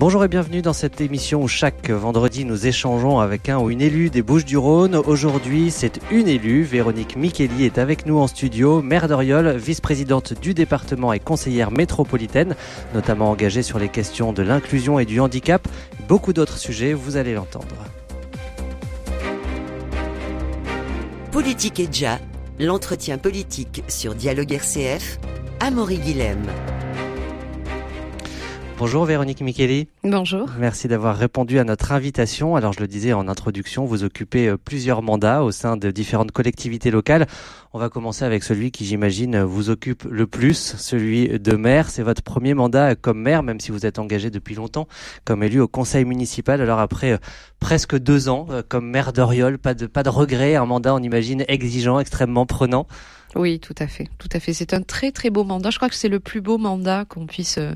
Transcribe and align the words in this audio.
Bonjour 0.00 0.24
et 0.24 0.28
bienvenue 0.28 0.62
dans 0.62 0.72
cette 0.72 1.02
émission 1.02 1.42
où 1.42 1.46
chaque 1.46 1.90
vendredi 1.90 2.46
nous 2.46 2.66
échangeons 2.66 3.20
avec 3.20 3.50
un 3.50 3.58
ou 3.58 3.68
une 3.68 3.82
élue 3.82 4.08
des 4.08 4.22
Bouches 4.22 4.46
du 4.46 4.56
Rhône. 4.56 4.96
Aujourd'hui, 4.96 5.70
c'est 5.70 6.00
une 6.10 6.26
élue. 6.26 6.62
Véronique 6.62 7.16
Micheli 7.16 7.66
est 7.66 7.76
avec 7.76 8.06
nous 8.06 8.16
en 8.16 8.26
studio, 8.26 8.80
maire 8.80 9.08
d'Oriol, 9.08 9.58
vice-présidente 9.58 10.32
du 10.40 10.54
département 10.54 11.12
et 11.12 11.18
conseillère 11.18 11.70
métropolitaine, 11.70 12.56
notamment 12.94 13.28
engagée 13.28 13.62
sur 13.62 13.78
les 13.78 13.90
questions 13.90 14.32
de 14.32 14.40
l'inclusion 14.40 14.98
et 14.98 15.04
du 15.04 15.20
handicap. 15.20 15.68
Beaucoup 16.08 16.32
d'autres 16.32 16.56
sujets, 16.56 16.94
vous 16.94 17.18
allez 17.18 17.34
l'entendre. 17.34 17.66
Politique 21.30 21.78
et 21.78 21.88
déjà, 21.88 22.18
l'entretien 22.58 23.18
politique 23.18 23.84
sur 23.88 24.14
Dialogue 24.14 24.50
RCF, 24.50 25.18
Amaury 25.60 25.98
Guilhem. 25.98 26.46
Bonjour 28.80 29.04
Véronique 29.04 29.42
Micheli. 29.42 29.88
Bonjour. 30.04 30.48
Merci 30.58 30.88
d'avoir 30.88 31.14
répondu 31.14 31.58
à 31.58 31.64
notre 31.64 31.92
invitation. 31.92 32.56
Alors 32.56 32.72
je 32.72 32.80
le 32.80 32.86
disais 32.86 33.12
en 33.12 33.28
introduction, 33.28 33.84
vous 33.84 34.04
occupez 34.04 34.48
euh, 34.48 34.56
plusieurs 34.56 35.02
mandats 35.02 35.42
au 35.42 35.50
sein 35.50 35.76
de 35.76 35.90
différentes 35.90 36.32
collectivités 36.32 36.90
locales. 36.90 37.26
On 37.74 37.78
va 37.78 37.90
commencer 37.90 38.24
avec 38.24 38.42
celui 38.42 38.70
qui 38.70 38.86
j'imagine 38.86 39.42
vous 39.42 39.68
occupe 39.68 40.04
le 40.04 40.26
plus, 40.26 40.76
celui 40.78 41.28
de 41.28 41.56
maire. 41.56 41.90
C'est 41.90 42.02
votre 42.02 42.22
premier 42.22 42.54
mandat 42.54 42.94
comme 42.94 43.20
maire, 43.20 43.42
même 43.42 43.60
si 43.60 43.70
vous 43.70 43.84
êtes 43.84 43.98
engagé 43.98 44.30
depuis 44.30 44.54
longtemps 44.54 44.88
comme 45.26 45.42
élu 45.42 45.60
au 45.60 45.68
conseil 45.68 46.06
municipal. 46.06 46.62
Alors 46.62 46.78
après 46.78 47.12
euh, 47.12 47.18
presque 47.58 47.98
deux 47.98 48.30
ans 48.30 48.46
euh, 48.48 48.62
comme 48.66 48.88
maire 48.88 49.12
d'Oriol, 49.12 49.58
pas 49.58 49.74
de, 49.74 49.84
pas 49.84 50.02
de 50.02 50.08
regret, 50.08 50.56
un 50.56 50.64
mandat 50.64 50.94
on 50.94 51.02
imagine 51.02 51.44
exigeant, 51.48 52.00
extrêmement 52.00 52.46
prenant. 52.46 52.86
Oui, 53.36 53.60
tout 53.60 53.74
à 53.78 53.86
fait, 53.86 54.08
tout 54.18 54.28
à 54.32 54.40
fait. 54.40 54.52
C'est 54.52 54.74
un 54.74 54.82
très 54.82 55.12
très 55.12 55.30
beau 55.30 55.44
mandat. 55.44 55.70
Je 55.70 55.76
crois 55.76 55.88
que 55.88 55.94
c'est 55.94 56.08
le 56.08 56.18
plus 56.18 56.40
beau 56.40 56.58
mandat 56.58 57.04
qu'on 57.08 57.26
puisse 57.26 57.58
euh, 57.58 57.74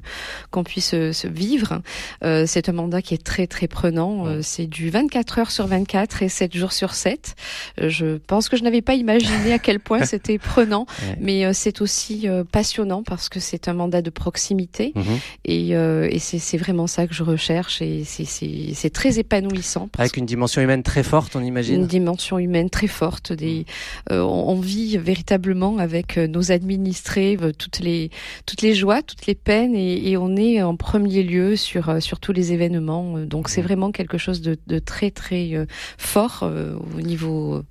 qu'on 0.51 0.65
puisse 0.65 0.95
euh, 0.95 1.13
se 1.13 1.29
vivre. 1.29 1.81
Euh, 2.25 2.45
c'est 2.47 2.69
un 2.69 2.73
mandat 2.73 3.03
qui 3.03 3.15
est 3.15 3.23
très 3.23 3.47
très 3.47 3.69
prenant. 3.69 4.27
Euh, 4.27 4.41
c'est 4.43 4.67
du 4.67 4.91
24 4.91 5.39
heures 5.39 5.51
sur 5.53 5.67
24 5.67 6.23
et 6.23 6.29
7 6.29 6.57
jours 6.57 6.73
sur 6.73 6.95
7. 6.95 7.37
je 7.79 8.17
pense 8.17 8.49
que 8.49 8.57
je 8.57 8.65
n'avais 8.65 8.83
pas 8.83 8.95
imaginé 8.95 9.53
à 9.53 9.59
quel 9.59 9.79
point 9.79 10.05
c'était 10.05 10.39
prenant, 10.39 10.87
ouais. 11.03 11.17
mais 11.21 11.55
c'est 11.55 11.81
aussi 11.81 12.27
passionnant 12.51 13.03
parce 13.03 13.29
que 13.29 13.39
c'est 13.39 13.69
un 13.69 13.75
mandat 13.75 14.03
de 14.03 14.11
proximité 14.11 14.93
mmh. 14.95 15.01
et, 15.45 15.69
et 15.71 16.19
c'est 16.19 16.57
vraiment 16.57 16.87
ça 16.87 17.07
que 17.07 17.15
je 17.15 17.23
recherche 17.23 17.81
et 17.83 18.05
c'est 18.05 18.91
très 18.93 19.19
épanouissant. 19.19 19.89
Avec 19.99 20.17
une 20.17 20.27
dimension 20.27 20.63
humaine 20.63 20.83
très 20.83 21.03
forte, 21.03 21.37
on 21.37 21.43
imagine. 21.43 21.77
Une 21.77 21.87
dimension 21.87 22.39
humaine 22.39 22.71
très 22.71 22.89
forte. 22.89 23.33
Des, 23.33 23.67
mmh. 24.11 24.15
on, 24.15 24.51
on 24.51 24.61
vit 24.61 24.97
véritablement 24.99 25.44
avec 25.79 26.17
euh, 26.17 26.27
nos 26.27 26.53
administrés 26.53 27.37
euh, 27.41 27.53
toutes 27.53 27.81
les 27.81 28.11
toutes 28.47 28.63
les 28.63 28.75
joies, 28.75 29.03
toutes 29.03 29.27
les 29.27 29.35
peines 29.35 29.75
et, 29.75 30.11
et 30.11 30.17
on 30.17 30.37
est 30.37 30.63
en 30.63 30.77
premier 30.77 31.23
lieu 31.23 31.57
sur 31.57 31.89
euh, 31.89 32.01
sur 32.01 32.19
tous 32.19 32.33
les 32.33 32.53
événements. 32.53 33.19
Donc 33.19 33.49
c'est 33.49 33.63
vraiment 33.63 33.93
quelque 33.93 34.19
chose 34.19 34.41
de, 34.41 34.57
de 34.67 34.79
très 34.79 35.11
très 35.11 35.67
fort 35.99 36.45
au 36.97 37.01
niveau 37.01 37.63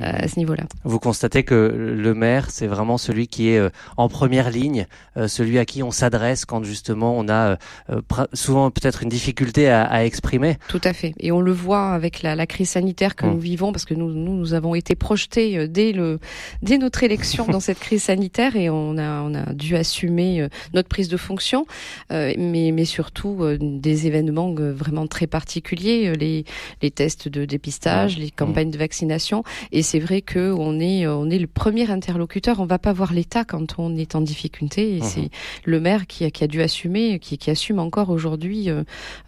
à 0.00 0.28
ce 0.28 0.38
niveau-là. 0.38 0.64
Vous 0.84 0.98
constatez 0.98 1.42
que 1.42 1.54
le 1.54 2.14
maire 2.14 2.50
c'est 2.50 2.66
vraiment 2.66 2.98
celui 2.98 3.28
qui 3.28 3.48
est 3.48 3.60
en 3.96 4.08
première 4.08 4.50
ligne, 4.50 4.86
celui 5.26 5.58
à 5.58 5.64
qui 5.64 5.82
on 5.82 5.90
s'adresse 5.90 6.44
quand 6.44 6.62
justement 6.64 7.16
on 7.16 7.28
a 7.28 7.58
souvent 8.32 8.70
peut-être 8.70 9.02
une 9.02 9.08
difficulté 9.08 9.68
à, 9.68 9.84
à, 9.84 10.04
exprimer. 10.04 10.56
Tout 10.68 10.80
à 10.84 10.92
fait. 10.92 11.14
Et 11.20 11.32
on 11.32 11.40
le 11.40 11.52
voit 11.52 11.92
avec 11.92 12.22
la, 12.22 12.34
la 12.34 12.46
crise 12.46 12.70
sanitaire 12.70 13.16
que 13.16 13.26
mmh. 13.26 13.30
nous 13.30 13.40
vivons 13.40 13.72
parce 13.72 13.84
que 13.84 13.94
nous, 13.94 14.10
nous 14.10 14.36
nous 14.36 14.54
avons 14.54 14.74
été 14.74 14.94
projetés 14.94 15.68
dès 15.68 15.92
le 15.92 16.18
dès 16.62 16.78
notre 16.78 17.02
élection 17.02 17.19
dans 17.48 17.60
cette 17.60 17.78
crise 17.78 18.04
sanitaire 18.04 18.56
et 18.56 18.70
on 18.70 18.96
a, 18.98 19.22
on 19.22 19.34
a 19.34 19.52
dû 19.52 19.76
assumer 19.76 20.40
euh, 20.40 20.48
notre 20.74 20.88
prise 20.88 21.08
de 21.08 21.16
fonction, 21.16 21.66
euh, 22.12 22.32
mais, 22.38 22.72
mais 22.72 22.84
surtout 22.84 23.38
euh, 23.40 23.58
des 23.60 24.06
événements 24.06 24.54
vraiment 24.54 25.06
très 25.06 25.26
particuliers, 25.26 26.14
les, 26.14 26.44
les 26.82 26.90
tests 26.90 27.28
de 27.28 27.44
dépistage, 27.44 28.18
les 28.18 28.30
campagnes 28.30 28.70
de 28.70 28.78
vaccination. 28.78 29.44
Et 29.72 29.82
c'est 29.82 29.98
vrai 29.98 30.22
que 30.22 30.52
on 30.52 30.80
est, 30.80 31.06
on 31.06 31.28
est 31.30 31.38
le 31.38 31.46
premier 31.46 31.90
interlocuteur. 31.90 32.60
On 32.60 32.66
va 32.66 32.78
pas 32.78 32.92
voir 32.92 33.12
l'État 33.12 33.44
quand 33.44 33.78
on 33.78 33.96
est 33.96 34.14
en 34.14 34.20
difficulté. 34.20 34.96
Et 34.96 35.02
c'est 35.02 35.30
le 35.64 35.80
maire 35.80 36.06
qui 36.06 36.24
a, 36.24 36.30
qui 36.30 36.44
a 36.44 36.46
dû 36.46 36.62
assumer, 36.62 37.18
qui, 37.18 37.38
qui 37.38 37.50
assume 37.50 37.78
encore 37.78 38.10
aujourd'hui 38.10 38.70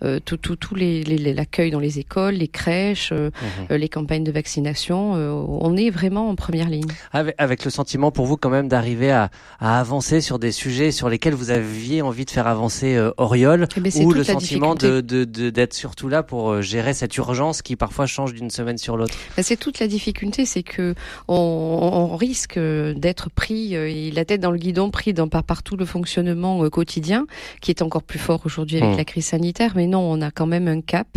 euh, 0.03 0.21
tout, 0.25 0.37
tout, 0.37 0.57
tout 0.57 0.75
les, 0.75 1.03
l'accueil 1.35 1.71
dans 1.71 1.81
les 1.81 1.99
écoles, 1.99 2.35
les 2.35 2.49
crèches, 2.49 3.13
euh, 3.13 3.31
les 3.71 3.89
campagnes 3.89 4.25
de 4.25 4.33
vaccination. 4.33 5.13
on 5.13 5.77
est 5.77 5.91
vraiment 5.91 6.29
en 6.29 6.35
première 6.35 6.69
ligne. 6.69 6.91
Avec, 7.13 7.35
avec 7.39 7.65
le 7.65 7.71
sentiment 7.83 8.13
pour 8.13 8.27
vous 8.27 8.37
quand 8.37 8.49
même 8.49 8.69
d'arriver 8.69 9.11
à, 9.11 9.29
à, 9.59 9.81
avancer 9.81 10.21
sur 10.21 10.39
des 10.39 10.53
sujets 10.53 10.93
sur 10.93 11.09
lesquels 11.09 11.35
vous 11.35 11.51
aviez 11.51 12.01
envie 12.01 12.25
de 12.25 12.31
faire 12.31 12.47
avancer 12.47 12.95
euh, 12.95 13.11
Oriol 13.17 13.67
eh 13.77 13.81
ben 13.81 13.93
ou 14.05 14.13
le 14.13 14.23
sentiment 14.23 14.77
de, 14.77 15.01
de, 15.01 15.25
de, 15.25 15.51
d'être 15.51 15.75
surtout 15.75 16.09
là 16.09 16.23
pour 16.23 16.51
euh, 16.53 16.61
gérer 16.63 16.95
cette 16.95 17.17
urgence 17.17 17.61
qui 17.61 17.75
parfois 17.75 18.07
change 18.07 18.35
d'une 18.35 18.51
semaine 18.51 18.79
sur 18.79 18.97
l'autre? 18.97 19.15
Ben 19.37 19.43
C'est 19.43 19.57
toute 19.57 19.81
la 19.81 19.89
difficulté, 19.89 20.47
c'est 20.47 20.63
que 20.63 20.95
on, 21.27 21.35
on 21.35 22.17
risque 22.17 22.57
d'être 22.57 23.31
pris 23.31 23.75
euh, 23.75 24.11
la 24.15 24.25
tête 24.25 24.41
dans 24.41 24.53
le 24.53 24.59
guidon, 24.59 24.93
pris 24.93 25.13
dans 25.13 25.27
par 25.27 25.43
partout 25.43 25.77
le 25.77 25.85
fonctionnement 25.85 26.63
euh, 26.63 26.71
quotidien 26.71 27.27
qui 27.61 27.73
est 27.73 27.83
encore 27.83 28.05
plus 28.05 28.21
fort 28.21 28.43
aujourd'hui 28.45 28.77
avec 28.77 28.95
mmh. 28.95 28.99
la 28.99 29.05
crise 29.05 29.27
sanitaire. 29.27 29.73
Mais 29.75 29.89
non, 29.89 29.99
on 29.99 30.23
a 30.23 30.31
quand 30.31 30.47
même 30.47 30.69
un 30.69 30.83
cap 30.83 31.09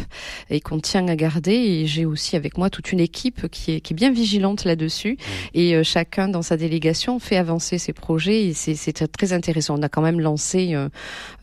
et 0.50 0.62
qu'on 0.62 0.80
tient 0.80 1.08
à 1.10 1.16
garder. 1.16 1.54
Et 1.54 1.86
j'ai 1.86 2.06
aussi 2.06 2.36
avec 2.36 2.58
moi 2.58 2.72
toute 2.72 2.92
une 2.92 3.02
équipe 3.02 3.50
qui 3.50 3.74
est, 3.74 3.82
qui 3.82 3.94
est 3.94 3.96
bien 3.96 4.12
vigilante 4.12 4.66
là-dessus 4.66 5.12
mmh. 5.20 5.58
et 5.60 5.84
chacun 5.84 6.28
dans 6.28 6.42
sa 6.42 6.55
délégation 6.58 7.20
fait 7.20 7.38
avancer 7.38 7.78
ces 7.78 7.94
projets 7.94 8.46
et 8.46 8.54
c'est 8.54 9.08
très 9.12 9.34
intéressant. 9.34 9.78
On 9.78 9.84
a 9.84 9.90
quand 9.90 10.02
même 10.02 10.20
lancé 10.20 10.74
euh, 10.74 10.90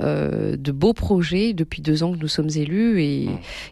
euh, 0.00 0.56
de 0.56 0.72
beaux 0.72 0.92
projets 0.92 1.52
depuis 1.52 1.82
deux 1.82 2.02
ans 2.02 2.12
que 2.12 2.18
nous 2.18 2.28
sommes 2.28 2.50
élus 2.54 3.02
et, 3.02 3.28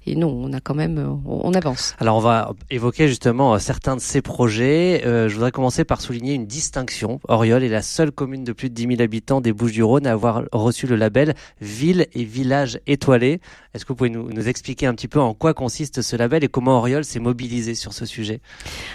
et 0.07 0.17
non, 0.17 0.29
on 0.29 0.53
a 0.53 0.61
quand 0.61 0.75
même, 0.75 0.99
on, 1.27 1.41
on, 1.45 1.55
avance. 1.55 1.95
Alors 1.99 2.17
on 2.17 2.21
va 2.21 2.53
évoquer 2.71 3.09
justement 3.09 3.55
euh, 3.55 3.59
certains 3.59 3.97
de 3.97 4.01
ces 4.01 4.23
projets. 4.23 5.03
Euh, 5.07 5.29
je 5.29 5.35
voudrais 5.35 5.51
commencer 5.51 5.85
par 5.85 6.01
souligner 6.01 6.35
une 6.35 6.47
distinction. 6.47 7.21
Oriol 7.29 7.63
est 7.63 7.69
la 7.69 7.83
seule 7.83 8.13
commune 8.13 8.45
de 8.45 8.53
plus 8.53 8.71
de 8.71 8.75
10 8.75 8.97
000 8.97 9.03
habitants 9.03 9.41
des 9.41 9.53
Bouches-du-Rhône 9.53 10.07
à 10.07 10.13
avoir 10.13 10.43
reçu 10.53 10.87
le 10.87 10.97
label 10.97 11.35
Ville 11.61 12.07
et 12.15 12.25
Village 12.25 12.81
étoilé. 12.87 13.41
Est-ce 13.75 13.85
que 13.85 13.93
vous 13.93 13.97
pouvez 13.97 14.11
nous, 14.11 14.31
nous, 14.33 14.49
expliquer 14.49 14.87
un 14.87 14.95
petit 14.95 15.09
peu 15.09 15.21
en 15.21 15.35
quoi 15.35 15.55
consiste 15.55 16.03
ce 16.03 16.17
label 16.17 16.43
et 16.43 16.49
comment 16.49 16.79
Oriol 16.79 17.05
s'est 17.05 17.21
mobilisé 17.21 17.75
sur 17.75 17.93
ce 17.93 18.05
sujet? 18.05 18.41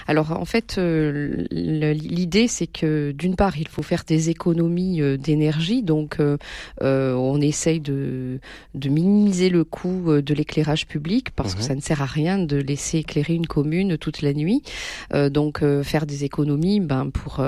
Alors 0.08 0.32
en 0.32 0.46
fait, 0.46 0.76
euh, 0.78 1.46
l'idée 1.52 2.25
c'est 2.48 2.68
que 2.68 3.12
d'une 3.12 3.36
part, 3.36 3.58
il 3.58 3.68
faut 3.68 3.82
faire 3.82 4.04
des 4.06 4.30
économies 4.30 5.02
euh, 5.02 5.18
d'énergie, 5.18 5.84
donc 5.84 6.20
euh, 6.20 6.38
euh, 6.82 7.14
on 7.14 7.40
essaye 7.42 7.80
de, 7.80 8.40
de, 8.74 8.90
minimiser 8.90 9.50
le 9.50 9.64
coût 9.64 10.22
de 10.22 10.34
l'éclairage 10.34 10.88
public 10.88 11.32
parce 11.32 11.54
mmh. 11.54 11.58
que 11.58 11.64
ça 11.64 11.76
ne 11.76 11.82
sert 11.82 12.02
à 12.02 12.06
rien 12.06 12.38
de 12.38 12.58
laisser 12.58 13.00
éclairer 13.00 13.34
une 13.34 13.48
commune 13.48 13.98
toute 13.98 14.22
la 14.22 14.34
nuit. 14.34 14.62
Euh, 15.14 15.30
donc 15.30 15.64
faire 15.84 16.06
des 16.06 16.24
économies, 16.24 16.80
ben 16.80 17.10
pour 17.10 17.46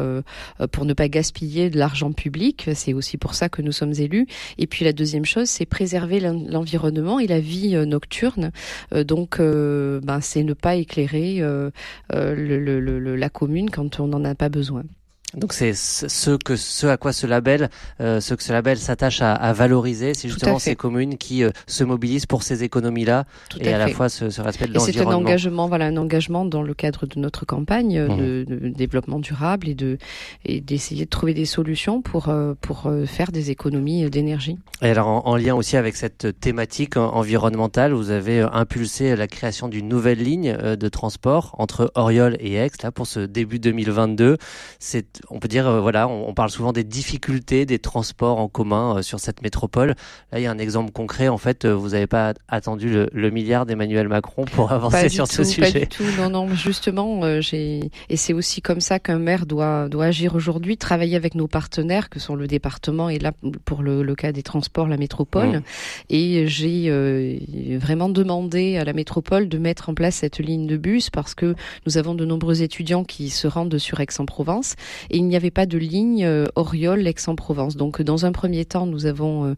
pour 0.71 0.85
ne 0.85 0.93
pas 0.93 1.07
gaspiller 1.07 1.69
de 1.69 1.77
l'argent 1.77 2.11
public, 2.11 2.69
c'est 2.73 2.93
aussi 2.93 3.17
pour 3.17 3.33
ça 3.33 3.49
que 3.49 3.61
nous 3.61 3.71
sommes 3.71 3.93
élus. 3.93 4.27
Et 4.57 4.67
puis 4.67 4.85
la 4.85 4.93
deuxième 4.93 5.25
chose, 5.25 5.49
c'est 5.49 5.65
préserver 5.65 6.19
l'environnement 6.19 7.19
et 7.19 7.27
la 7.27 7.39
vie 7.39 7.75
nocturne. 7.85 8.51
donc 8.93 9.39
ben 9.39 10.19
c'est 10.21 10.43
ne 10.43 10.53
pas 10.53 10.75
éclairer 10.75 11.39
le, 11.39 11.71
le, 12.11 12.79
le, 12.79 13.15
la 13.15 13.29
commune 13.29 13.69
quand 13.69 13.99
on 13.99 14.07
n'en 14.07 14.23
a 14.25 14.35
pas 14.35 14.49
besoin. 14.49 14.66
choose 14.67 14.71
one. 14.73 15.06
Donc 15.33 15.51
c'est 15.51 15.73
ce 15.73 16.37
que 16.37 16.55
ce 16.55 16.87
à 16.87 16.95
quoi 16.95 17.11
ce 17.11 17.27
label, 17.27 17.69
euh, 17.99 18.21
ce 18.21 18.33
que 18.33 18.41
ce 18.41 18.53
label 18.53 18.77
s'attache 18.77 19.21
à, 19.21 19.33
à, 19.33 19.51
valoriser, 19.51 20.13
c'est 20.13 20.29
justement 20.29 20.57
ces 20.57 20.77
communes 20.77 21.17
qui 21.17 21.43
euh, 21.43 21.49
se 21.67 21.83
mobilisent 21.83 22.25
pour 22.25 22.43
ces 22.43 22.63
économies-là 22.63 23.25
et 23.59 23.73
à, 23.73 23.75
à 23.75 23.77
la 23.77 23.87
fois 23.89 24.07
ce, 24.07 24.29
ce 24.29 24.39
respect 24.41 24.67
de 24.67 24.73
l'environnement. 24.73 25.03
C'est 25.03 25.13
un 25.13 25.17
engagement, 25.17 25.67
voilà, 25.67 25.87
un 25.87 25.97
engagement 25.97 26.45
dans 26.45 26.61
le 26.61 26.73
cadre 26.73 27.07
de 27.07 27.19
notre 27.19 27.45
campagne 27.45 28.03
mmh. 28.03 28.17
de, 28.17 28.45
de, 28.47 28.69
développement 28.69 29.19
durable 29.19 29.67
et 29.67 29.75
de 29.75 29.97
et 30.45 30.61
d'essayer 30.61 31.03
de 31.03 31.09
trouver 31.09 31.33
des 31.33 31.45
solutions 31.45 32.01
pour 32.01 32.29
euh, 32.29 32.53
pour 32.61 32.89
faire 33.05 33.33
des 33.33 33.51
économies 33.51 34.09
d'énergie. 34.09 34.57
Et 34.81 34.89
alors 34.89 35.07
en, 35.07 35.25
en, 35.25 35.35
lien 35.35 35.55
aussi 35.55 35.75
avec 35.75 35.97
cette 35.97 36.39
thématique 36.39 36.95
environnementale, 36.95 37.91
vous 37.91 38.11
avez 38.11 38.39
impulsé 38.53 39.13
la 39.17 39.27
création 39.27 39.67
d'une 39.67 39.89
nouvelle 39.89 40.23
ligne 40.23 40.55
de 40.55 40.87
transport 40.87 41.53
entre 41.57 41.91
Oriol 41.95 42.37
et 42.39 42.53
Aix 42.53 42.71
là 42.81 42.93
pour 42.93 43.07
ce 43.07 43.19
début 43.19 43.59
2022. 43.59 44.37
C'est 44.79 45.16
on 45.29 45.39
peut 45.39 45.47
dire, 45.47 45.67
euh, 45.67 45.79
voilà, 45.79 46.07
on, 46.07 46.29
on, 46.29 46.33
parle 46.33 46.49
souvent 46.49 46.73
des 46.73 46.83
difficultés 46.83 47.65
des 47.65 47.79
transports 47.79 48.39
en 48.39 48.47
commun 48.47 48.97
euh, 48.97 49.01
sur 49.01 49.19
cette 49.19 49.41
métropole. 49.41 49.95
Là, 50.31 50.39
il 50.39 50.43
y 50.43 50.47
a 50.47 50.51
un 50.51 50.57
exemple 50.57 50.91
concret. 50.91 51.27
En 51.27 51.37
fait, 51.37 51.65
euh, 51.65 51.73
vous 51.73 51.89
n'avez 51.89 52.07
pas 52.07 52.33
attendu 52.47 52.89
le, 52.89 53.09
le 53.11 53.29
milliard 53.29 53.65
d'Emmanuel 53.65 54.07
Macron 54.07 54.45
pour 54.45 54.71
avancer 54.71 55.03
pas 55.03 55.09
sur 55.09 55.27
ce 55.27 55.37
tout, 55.37 55.43
sujet. 55.43 55.71
Pas 55.71 55.79
du 55.79 55.87
tout. 55.87 56.03
Non, 56.17 56.29
non. 56.29 56.47
Justement, 56.55 57.41
j'ai 57.41 57.91
et 58.09 58.17
c'est 58.17 58.33
aussi 58.33 58.61
comme 58.61 58.79
ça 58.79 58.99
qu'un 58.99 59.19
maire 59.19 59.45
doit 59.45 59.89
doit 59.89 60.05
agir 60.05 60.35
aujourd'hui, 60.35 60.77
travailler 60.77 61.15
avec 61.15 61.35
nos 61.35 61.47
partenaires 61.47 62.09
que 62.09 62.19
sont 62.19 62.35
le 62.35 62.47
département 62.47 63.09
et 63.09 63.19
là 63.19 63.31
pour 63.65 63.83
le, 63.83 64.03
le 64.03 64.15
cas 64.15 64.31
des 64.31 64.43
transports, 64.43 64.87
la 64.87 64.97
métropole. 64.97 65.57
Mmh. 65.57 65.63
Et 66.09 66.47
j'ai 66.47 66.85
euh, 66.87 67.37
vraiment 67.77 68.09
demandé 68.09 68.77
à 68.77 68.83
la 68.83 68.93
métropole 68.93 69.49
de 69.49 69.57
mettre 69.57 69.89
en 69.89 69.93
place 69.93 70.15
cette 70.15 70.39
ligne 70.39 70.67
de 70.67 70.77
bus 70.77 71.09
parce 71.09 71.35
que 71.35 71.55
nous 71.85 71.97
avons 71.97 72.15
de 72.15 72.25
nombreux 72.25 72.61
étudiants 72.61 73.03
qui 73.03 73.29
se 73.29 73.47
rendent 73.47 73.77
sur 73.77 73.99
Aix-en-Provence 73.99 74.75
et 75.09 75.17
il 75.17 75.25
n'y 75.25 75.35
avait 75.35 75.51
pas 75.51 75.65
de 75.65 75.77
ligne 75.77 76.25
euh, 76.25 76.45
Oriol-Aix-en-Provence. 76.55 77.77
Donc 77.77 78.01
dans 78.01 78.25
un 78.25 78.31
premier 78.31 78.65
temps, 78.65 78.85
nous 78.85 79.05
avons 79.05 79.55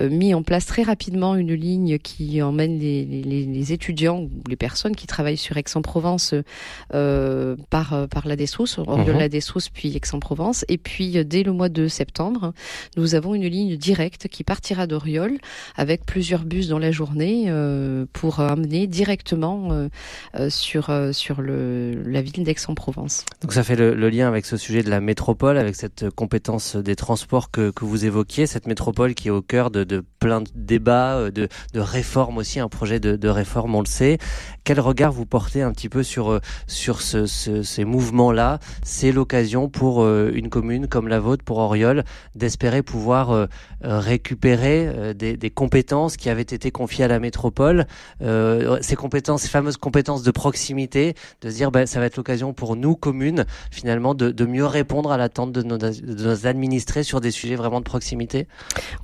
mis 0.00 0.34
en 0.34 0.42
place 0.42 0.66
très 0.66 0.82
rapidement 0.82 1.34
une 1.34 1.54
ligne 1.54 1.98
qui 1.98 2.42
emmène 2.42 2.78
les, 2.78 3.04
les, 3.04 3.44
les 3.44 3.72
étudiants 3.72 4.20
ou 4.20 4.30
les 4.48 4.56
personnes 4.56 4.96
qui 4.96 5.06
travaillent 5.06 5.36
sur 5.36 5.56
Aix-en-Provence 5.56 6.34
par 6.90 8.08
par 8.08 8.26
la 8.26 8.36
Dessous, 8.36 8.66
Oriol-la 8.78 9.24
mhm. 9.24 9.28
Dessous 9.28 9.60
puis 9.72 9.94
Aix-en-Provence. 9.96 10.64
Et 10.68 10.78
puis 10.78 11.24
dès 11.24 11.42
le 11.42 11.52
mois 11.52 11.68
de 11.68 11.88
septembre, 11.88 12.52
nous 12.96 13.14
avons 13.14 13.34
une 13.34 13.46
ligne 13.46 13.76
directe 13.76 14.28
qui 14.28 14.44
partira 14.44 14.86
d'Oriol 14.86 15.38
avec 15.76 16.04
plusieurs 16.04 16.44
bus 16.44 16.68
dans 16.68 16.78
la 16.78 16.90
journée 16.90 17.52
pour 18.12 18.40
amener 18.40 18.86
directement 18.86 19.88
sur 20.48 20.90
sur 21.12 21.40
le 21.40 22.02
la 22.06 22.22
ville 22.22 22.44
d'Aix-en-Provence. 22.44 23.24
Donc 23.40 23.52
ça 23.52 23.62
fait 23.62 23.76
le, 23.76 23.94
lien 24.08 24.28
avec 24.28 24.46
ce 24.46 24.56
sujet 24.56 24.82
de 24.82 24.90
la 24.92 25.00
métropole, 25.00 25.56
avec 25.56 25.74
cette 25.74 26.10
compétence 26.10 26.76
des 26.76 26.96
transports 26.96 27.50
que, 27.50 27.72
vous 27.80 28.04
évoquiez, 28.04 28.46
cette 28.46 28.66
métropole 28.66 29.14
qui 29.14 29.28
est 29.28 29.30
au 29.30 29.40
cœur 29.40 29.70
de, 29.70 30.04
plein 30.20 30.42
de 30.42 30.48
débats, 30.54 31.16
euh, 31.16 31.30
de, 31.30 31.48
réformes 31.74 32.36
aussi, 32.36 32.60
un 32.60 32.68
projet 32.68 33.00
de, 33.00 33.28
réforme, 33.28 33.74
on 33.74 33.80
le 33.80 33.86
sait. 33.86 34.18
Quel 34.64 34.78
regard 34.80 35.10
vous 35.10 35.24
portez 35.24 35.62
un 35.62 35.72
petit 35.72 35.88
peu 35.88 36.02
sur 36.02 36.30
euh, 36.30 36.40
ces 36.66 37.84
mouvements-là? 37.84 38.58
C'est 38.84 39.12
l'occasion 39.12 39.70
pour 39.70 40.02
euh, 40.02 40.30
une 40.34 40.50
commune 40.50 40.86
comme 40.86 41.08
la 41.08 41.20
vôtre, 41.20 41.42
pour 41.42 41.58
Oriol, 41.58 42.04
d'espérer 42.34 42.82
pouvoir 42.82 43.48
récupérer 43.80 45.14
des, 45.14 45.50
compétences 45.50 46.16
qui 46.16 46.28
avaient 46.28 46.42
été 46.42 46.70
confiées 46.70 47.04
à 47.04 47.08
la 47.08 47.18
métropole, 47.18 47.86
ces 48.20 48.96
compétences, 48.96 49.42
ces 49.42 49.48
fameuses 49.48 49.76
compétences 49.76 50.22
de 50.22 50.30
proximité, 50.30 51.14
de 51.40 51.50
se 51.50 51.54
dire 51.54 51.70
ben, 51.70 51.86
ça 51.86 51.98
va 51.98 52.06
être 52.06 52.16
l'occasion 52.16 52.52
pour 52.52 52.76
nous 52.76 52.94
communes 52.94 53.46
finalement 53.70 54.14
de, 54.14 54.44
mieux 54.44 54.66
répondre 54.82 55.12
à 55.12 55.16
l'attente 55.16 55.52
de 55.52 55.62
nos, 55.62 55.78
de 55.78 56.24
nos 56.24 56.46
administrés 56.46 57.04
sur 57.04 57.20
des 57.20 57.30
sujets 57.30 57.54
vraiment 57.54 57.78
de 57.78 57.84
proximité? 57.84 58.48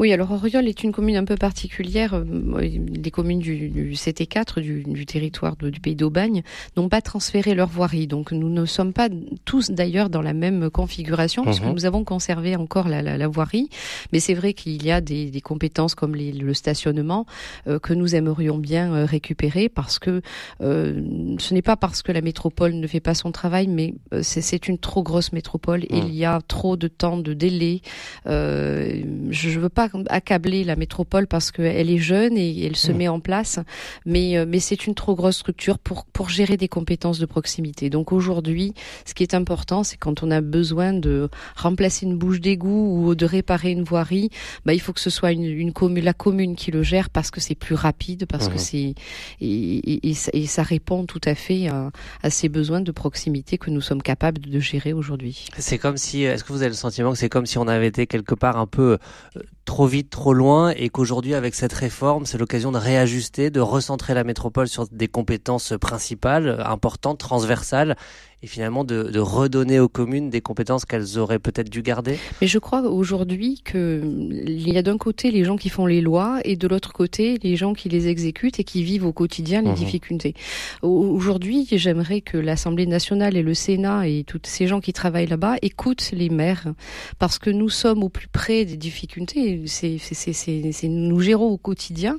Oui, 0.01 0.13
alors 0.13 0.33
Oriol 0.33 0.67
est 0.67 0.83
une 0.83 0.91
commune 0.91 1.17
un 1.17 1.25
peu 1.25 1.37
particulière. 1.37 2.15
Euh, 2.15 2.25
les 2.61 3.11
communes 3.13 3.39
du, 3.39 3.69
du 3.69 3.93
CT4, 3.93 4.61
du, 4.61 4.83
du 4.83 5.07
territoire 5.07 5.55
du 5.57 5.81
pays 5.81 5.95
d'Aubagne, 5.95 6.43
n'ont 6.77 6.89
pas 6.89 7.01
transféré 7.01 7.55
leur 7.55 7.69
voirie. 7.69 8.09
Donc 8.09 8.33
nous 8.33 8.49
ne 8.49 8.65
sommes 8.67 8.93
pas 8.93 9.09
tous 9.45 9.71
d'ailleurs 9.71 10.11
dans 10.11 10.23
la 10.23 10.35
même 10.35 10.69
configuration, 10.71 11.45
parce 11.45 11.61
que 11.61 11.67
mhm. 11.67 11.75
nous 11.75 11.87
avons 11.87 12.03
conservé 12.05 12.57
encore 12.57 12.89
la, 12.89 13.03
la, 13.03 13.17
la 13.17 13.29
voirie. 13.29 13.69
Mais 14.13 14.21
c'est 14.21 14.35
vrai 14.35 14.53
qu'il 14.53 14.85
y 14.85 14.91
a 14.91 15.01
des, 15.01 15.31
des 15.31 15.41
compétences 15.41 15.95
comme 15.95 16.15
les, 16.15 16.33
le 16.33 16.55
stationnement 16.55 17.25
euh, 17.67 17.79
que 17.79 17.95
nous 17.95 18.15
aimerions 18.15 18.59
bien 18.59 18.93
euh, 18.93 19.05
récupérer, 19.05 19.69
parce 19.69 19.99
que 19.99 20.23
euh, 20.61 21.03
ce 21.39 21.55
n'est 21.55 21.63
pas 21.63 21.77
parce 21.77 22.03
que 22.03 22.13
la 22.13 22.21
métropole 22.21 22.75
ne 22.75 22.87
fait 22.87 23.01
pas 23.01 23.15
son 23.15 23.31
travail, 23.33 23.69
mais 23.69 23.95
c'est 24.23 24.69
une 24.69 24.79
trop 24.79 25.03
grosse 25.03 25.33
métropole. 25.33 25.68
Il 25.91 26.15
y 26.15 26.25
a 26.25 26.41
trop 26.47 26.77
de 26.77 26.89
temps 26.89 27.19
de 27.19 27.33
délai. 27.35 27.83
je 28.27 29.03
ne 29.49 29.59
veux 29.59 29.69
pas 29.69 29.89
accabler 30.09 30.65
la 30.65 30.77
métropole 30.77 31.27
parce 31.27 31.51
qu'elle 31.51 31.91
est 31.91 31.99
jeune 31.99 32.37
et 32.37 32.65
elle 32.65 32.77
se 32.77 32.93
mmh. 32.93 32.97
met 32.97 33.09
en 33.09 33.21
place, 33.21 33.59
mais, 34.07 34.37
euh, 34.37 34.47
mais 34.49 34.61
c'est 34.61 34.87
une 34.87 34.95
trop 34.95 35.15
grosse 35.15 35.37
structure 35.37 35.79
pour, 35.79 36.05
pour 36.07 36.29
gérer 36.29 36.57
des 36.57 36.69
compétences 36.69 37.19
de 37.19 37.27
proximité. 37.27 37.91
Donc 37.91 38.13
aujourd'hui, 38.13 38.75
ce 39.05 39.15
qui 39.15 39.23
est 39.23 39.35
important, 39.35 39.83
c'est 39.85 39.97
quand 39.97 40.23
on 40.23 40.31
a 40.31 40.41
besoin 40.41 40.93
de 40.93 41.29
remplacer 41.57 42.07
une 42.07 42.17
bouche 42.17 42.41
d'égout 42.41 43.07
ou 43.09 43.15
de 43.15 43.27
réparer 43.27 43.71
une 43.71 43.85
voirie, 43.85 44.31
bah, 44.65 44.75
il 44.75 44.81
faut 44.81 44.93
que 44.93 45.01
ce 45.01 45.11
soit 45.11 45.33
une, 45.33 45.45
une 45.45 45.73
commune, 45.73 46.05
la 46.05 46.15
commune 46.15 46.57
qui 46.57 46.71
le 46.71 46.83
gère 46.83 47.11
parce 47.11 47.31
que 47.31 47.41
c'est 47.41 47.55
plus 47.55 47.75
rapide, 47.75 48.27
parce 48.27 48.49
que 48.49 48.55
mmh. 48.55 48.59
c'est 48.59 48.95
et, 49.41 50.09
et, 50.09 50.15
et, 50.33 50.47
ça 50.47 50.63
répond 50.63 51.05
tout 51.05 51.21
à 51.25 51.35
fait 51.35 51.69
à, 51.69 51.91
à 52.23 52.31
ces 52.31 52.49
besoins 52.49 52.81
de 52.81 52.93
proximité 52.93 53.59
que 53.59 53.71
nous 53.71 53.81
sommes 53.81 54.03
capables 54.03 54.41
de 54.41 54.61
gérer 54.61 54.93
aujourd'hui. 54.93 55.47
C'est 55.59 55.79
comme 55.79 55.97
si, 55.97 56.23
est-ce 56.23 56.45
que 56.45 56.53
vous 56.53 56.63
avez 56.63 56.71
le 56.71 56.75
sentiment 56.75 57.13
que 57.13 57.19
c'est 57.19 57.29
comme 57.29 57.47
si 57.47 57.59
on 57.59 57.67
avait 57.67 57.89
été 57.89 58.07
quelque 58.07 58.35
part 58.35 58.57
un 58.57 58.67
peu 58.67 58.99
euh, 59.37 59.43
trop 59.69 59.87
vite, 59.87 60.09
trop 60.09 60.33
loin, 60.33 60.71
et 60.71 60.89
qu'aujourd'hui, 60.89 61.35
avec 61.35 61.55
cette 61.55 61.75
réforme, 61.75 62.25
c'est 62.25 62.39
l'occasion 62.39 62.73
de 62.73 62.79
réajuster, 62.79 63.51
de 63.51 63.61
recentrer 63.61 64.15
la 64.15 64.25
métropole 64.25 64.67
sur 64.67 64.89
des 64.91 65.09
compétences 65.09 65.75
principales, 65.79 66.65
importantes, 66.65 67.19
transversales, 67.19 67.95
et 68.43 68.47
finalement 68.47 68.85
de, 68.85 69.05
de, 69.05 69.19
redonner 69.19 69.81
aux 69.81 69.89
communes 69.89 70.31
des 70.31 70.41
compétences 70.41 70.85
qu'elles 70.85 71.19
auraient 71.19 71.41
peut-être 71.41 71.71
dû 71.71 71.83
garder 71.83 72.19
Mais 72.41 72.47
je 72.47 72.61
crois 72.61 72.83
aujourd'hui 72.83 73.61
qu'il 73.65 74.69
y 74.69 74.79
a 74.79 74.83
d'un 74.83 74.97
côté 74.97 75.33
les 75.33 75.43
gens 75.43 75.57
qui 75.57 75.69
font 75.69 75.87
les 75.87 76.01
lois 76.01 76.39
et 76.45 76.55
de 76.55 76.69
l'autre 76.69 76.93
côté 76.93 77.39
les 77.43 77.57
gens 77.57 77.75
qui 77.75 77.89
les 77.89 78.07
exécutent 78.07 78.61
et 78.61 78.65
qui 78.65 78.85
vivent 78.85 79.07
au 79.07 79.13
quotidien 79.13 79.63
les 79.63 79.73
mmh. 79.73 79.75
difficultés. 79.75 80.35
Aujourd'hui, 80.83 81.67
j'aimerais 81.73 82.21
que 82.21 82.39
l'Assemblée 82.39 82.87
nationale 82.87 83.37
et 83.37 83.43
le 83.43 83.55
Sénat 83.55 84.07
et 84.07 84.23
tous 84.25 84.41
ces 84.45 84.69
gens 84.69 84.81
qui 84.81 84.93
travaillent 84.93 85.27
là-bas 85.27 85.57
écoutent 85.63 86.11
les 86.13 86.29
maires 86.29 86.73
parce 87.19 87.41
que 87.41 87.51
nous 87.51 87.69
sommes 87.69 88.05
au 88.05 88.09
plus 88.09 88.29
près 88.29 88.65
des 88.65 88.77
difficultés. 88.77 89.58
C'est 89.67 90.89
nous 90.89 91.21
gérons 91.21 91.49
au 91.49 91.59
quotidien. 91.59 92.19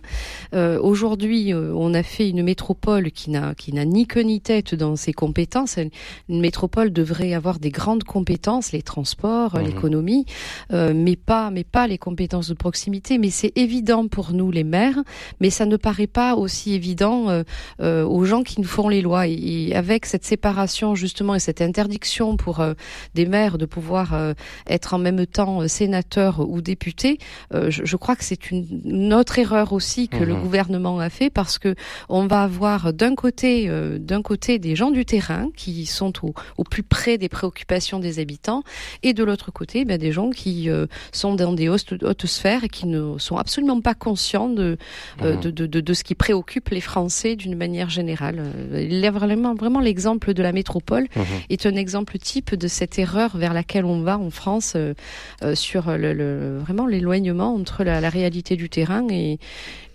Euh, 0.53 0.79
Aujourd'hui, 0.79 1.53
euh, 1.53 1.73
on 1.75 1.93
a 1.93 2.03
fait 2.03 2.29
une 2.29 2.43
métropole 2.43 3.11
qui 3.11 3.29
n'a 3.29 3.55
qui 3.55 3.73
n'a 3.73 3.85
ni 3.85 4.07
queue 4.07 4.21
ni 4.21 4.41
tête 4.41 4.75
dans 4.75 4.95
ses 4.95 5.13
compétences. 5.13 5.77
Une 6.29 6.41
métropole 6.41 6.91
devrait 6.91 7.33
avoir 7.33 7.59
des 7.59 7.69
grandes 7.69 8.03
compétences, 8.03 8.71
les 8.71 8.81
transports, 8.81 9.55
mhm. 9.55 9.65
l'économie, 9.65 10.25
euh, 10.73 10.93
mais 10.95 11.15
pas, 11.15 11.51
mais 11.51 11.63
pas 11.63 11.87
les 11.87 11.97
compétences 11.97 12.49
de 12.49 12.53
proximité. 12.53 13.17
Mais 13.17 13.29
c'est 13.29 13.57
évident 13.57 14.07
pour 14.07 14.33
nous 14.33 14.51
les 14.51 14.63
maires, 14.63 14.99
mais 15.39 15.49
ça 15.49 15.65
ne 15.65 15.77
paraît 15.77 16.07
pas 16.07 16.35
aussi 16.35 16.73
évident 16.73 17.29
euh, 17.29 17.43
euh, 17.81 18.05
aux 18.05 18.25
gens 18.25 18.43
qui 18.43 18.61
nous 18.61 18.67
font 18.67 18.89
les 18.89 19.01
lois. 19.01 19.27
Et, 19.27 19.73
avec 19.75 20.05
cette 20.05 20.25
séparation 20.25 20.95
justement 20.95 21.35
et 21.35 21.39
cette 21.39 21.61
interdiction 21.61 22.37
pour 22.37 22.63
des 23.13 23.25
maires 23.25 23.57
de 23.57 23.65
pouvoir 23.65 24.33
être 24.67 24.93
en 24.93 24.97
même 24.97 25.25
temps 25.25 25.67
sénateur 25.67 26.39
ou 26.39 26.61
député, 26.61 27.17
je, 27.53 27.85
je, 27.85 27.95
crois 27.95 28.15
que 28.15 28.23
c'est 28.23 28.51
une, 28.51 28.65
une, 28.85 29.13
autre 29.13 29.39
erreur 29.39 29.73
aussi 29.73 30.07
que 30.07 30.23
le 30.23 30.33
mhm. 30.33 30.41
gouvernement 30.41 30.99
a 30.99 31.09
fait 31.09 31.29
parce 31.29 31.59
que 31.59 31.75
on 32.07 32.27
va 32.27 32.43
avoir 32.43 32.93
d'un 32.93 33.15
côté, 33.15 33.69
d'un 33.99 34.21
côté 34.21 34.59
des 34.59 34.75
gens 34.75 34.91
du 34.91 35.05
terrain 35.05 35.49
qui 35.55 35.85
sont 35.85 35.99
sont 35.99 36.33
au, 36.57 36.63
plus 36.63 36.83
près 36.83 37.17
des 37.17 37.29
préoccupations 37.29 37.99
des 37.99 38.19
habitants, 38.19 38.63
et 39.03 39.13
de 39.13 39.23
l'autre 39.23 39.51
côté, 39.51 39.85
ben, 39.85 39.97
des 39.97 40.11
gens 40.11 40.29
qui 40.29 40.69
euh, 40.69 40.87
sont 41.11 41.35
dans 41.35 41.53
des 41.53 41.67
hautes, 41.67 41.93
hautes, 42.03 42.25
sphères 42.25 42.63
et 42.63 42.69
qui 42.69 42.87
ne 42.87 43.17
sont 43.17 43.37
absolument 43.37 43.81
pas 43.81 43.93
conscients 43.93 44.49
de, 44.49 44.77
euh, 45.21 45.35
mmh. 45.35 45.39
de, 45.41 45.65
de, 45.67 45.81
de, 45.81 45.93
ce 45.93 46.03
qui 46.03 46.15
préoccupe 46.15 46.69
les 46.69 46.81
Français 46.81 47.35
d'une 47.35 47.55
manière 47.55 47.89
générale. 47.89 48.39
Euh, 48.39 48.87
il 48.89 48.99
y 48.99 49.05
a 49.05 49.11
vraiment, 49.11 49.55
vraiment 49.55 49.79
l'exemple 49.79 50.33
de 50.33 50.41
la 50.41 50.51
métropole 50.51 51.07
mmh. 51.15 51.21
est 51.49 51.65
un 51.65 51.75
exemple 51.75 52.17
type 52.17 52.55
de 52.55 52.67
cette 52.67 52.97
erreur 52.97 53.35
vers 53.35 53.53
laquelle 53.53 53.85
on 53.85 54.01
va 54.01 54.17
en 54.17 54.29
France 54.29 54.77
sur 55.53 55.97
le, 55.97 56.13
le, 56.13 56.59
vraiment 56.59 56.85
l'éloignement 56.85 57.18
entre 57.27 57.83
la, 57.83 58.01
la, 58.01 58.09
réalité 58.09 58.55
du 58.55 58.69
terrain 58.69 59.07
et, 59.09 59.39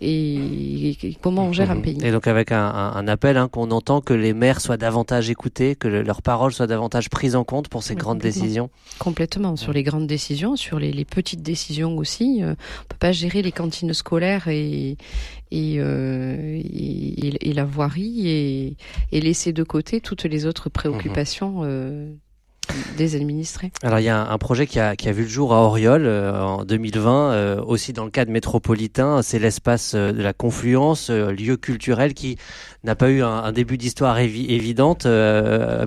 et, 0.01 0.97
comment 1.21 1.47
on 1.47 1.53
gère 1.53 1.71
un 1.71 1.77
mmh. 1.77 1.83
pays. 1.83 1.99
Et 2.03 2.13
donc 2.13 2.27
avec 2.27 2.53
un, 2.53 2.67
un 2.67 3.09
appel 3.09 3.37
hein, 3.37 3.49
qu'on 3.49 3.71
entend 3.71 4.01
que 4.01 4.15
les 4.15 4.33
maires 4.33 4.61
soient 4.61 4.77
davantage 4.77 5.31
écoutés, 5.31 5.75
que 5.77 5.89
leurs 5.89 6.23
paroles 6.23 6.53
soient 6.53 6.67
davantage 6.67 7.11
prises 7.11 7.37
en 7.37 7.45
compte 7.45 7.69
pour 7.69 7.83
ces 7.83 7.95
grandes 7.95 8.19
décisions 8.19 8.71
Complètement, 8.99 9.57
sur 9.57 9.73
les 9.73 9.83
grandes 9.83 10.07
décisions, 10.07 10.57
sur 10.57 10.79
les, 10.79 10.93
les 10.93 11.05
petites 11.05 11.43
décisions 11.43 11.97
aussi. 11.97 12.43
Euh, 12.43 12.53
on 12.53 12.87
peut 12.89 12.99
pas 12.99 13.13
gérer 13.13 13.43
les 13.43 13.53
cantines 13.53 13.93
scolaires 13.93 14.49
et, 14.49 14.97
et, 15.51 15.77
euh, 15.79 16.61
et, 16.63 17.49
et, 17.49 17.53
la 17.53 17.65
voirie 17.65 18.29
et, 18.29 18.77
et 19.13 19.21
laisser 19.21 19.53
de 19.53 19.63
côté 19.63 20.01
toutes 20.01 20.25
les 20.25 20.47
autres 20.47 20.69
préoccupations 20.69 21.63
euh, 21.65 22.13
Alors 23.83 23.99
il 23.99 24.05
y 24.05 24.09
a 24.09 24.31
un, 24.31 24.39
projet 24.39 24.67
qui 24.67 24.79
a, 24.79 24.97
qui 24.97 25.09
a, 25.09 25.13
vu 25.13 25.23
le 25.23 25.29
jour 25.29 25.53
à 25.53 25.63
Oriol 25.63 26.07
euh, 26.07 26.41
en 26.41 26.65
2020, 26.65 27.33
euh, 27.33 27.63
aussi 27.63 27.93
dans 27.93 28.05
le 28.05 28.11
cadre 28.11 28.31
métropolitain, 28.31 29.23
c'est 29.23 29.39
l'espace 29.39 29.95
euh, 29.95 30.13
de 30.13 30.23
la 30.23 30.33
confluence, 30.33 31.11
lieu 31.11 31.57
culturel 31.57 32.15
qui 32.15 32.37
n'a 32.85 32.95
pas 32.95 33.11
eu 33.11 33.23
un, 33.23 33.29
un 33.29 33.53
début 33.53 33.79
d'histoire 33.79 34.19
évidente 34.19 35.07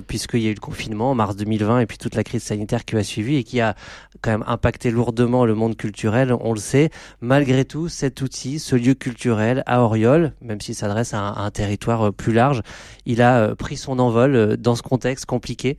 puisqu'il 0.06 0.40
y 0.40 0.46
a 0.48 0.50
eu 0.50 0.54
le 0.54 0.60
confinement 0.60 1.12
en 1.12 1.14
mars 1.14 1.36
2020 1.36 1.80
et 1.80 1.86
puis 1.86 1.98
toute 1.98 2.14
la 2.14 2.24
crise 2.24 2.42
sanitaire 2.42 2.84
qui 2.84 2.96
a 2.96 3.04
suivi 3.04 3.36
et 3.36 3.44
qui 3.44 3.60
a 3.60 3.74
quand 4.20 4.30
même 4.30 4.44
impacté 4.46 4.90
lourdement 4.90 5.44
le 5.44 5.54
monde 5.54 5.76
culturel, 5.76 6.34
on 6.40 6.52
le 6.52 6.58
sait. 6.58 6.90
Malgré 7.20 7.64
tout, 7.64 7.88
cet 7.88 8.20
outil, 8.20 8.58
ce 8.58 8.74
lieu 8.74 8.94
culturel 8.94 9.62
à 9.66 9.82
Oriol, 9.82 10.32
même 10.40 10.60
s'il 10.60 10.74
s'adresse 10.74 11.14
à, 11.14 11.20
un 11.20 11.50
territoire 11.50 12.12
plus 12.12 12.32
large, 12.32 12.62
il 13.06 13.22
a 13.22 13.54
pris 13.54 13.76
son 13.76 13.98
envol 13.98 14.56
dans 14.56 14.74
ce 14.74 14.82
contexte 14.82 15.26
compliqué. 15.26 15.76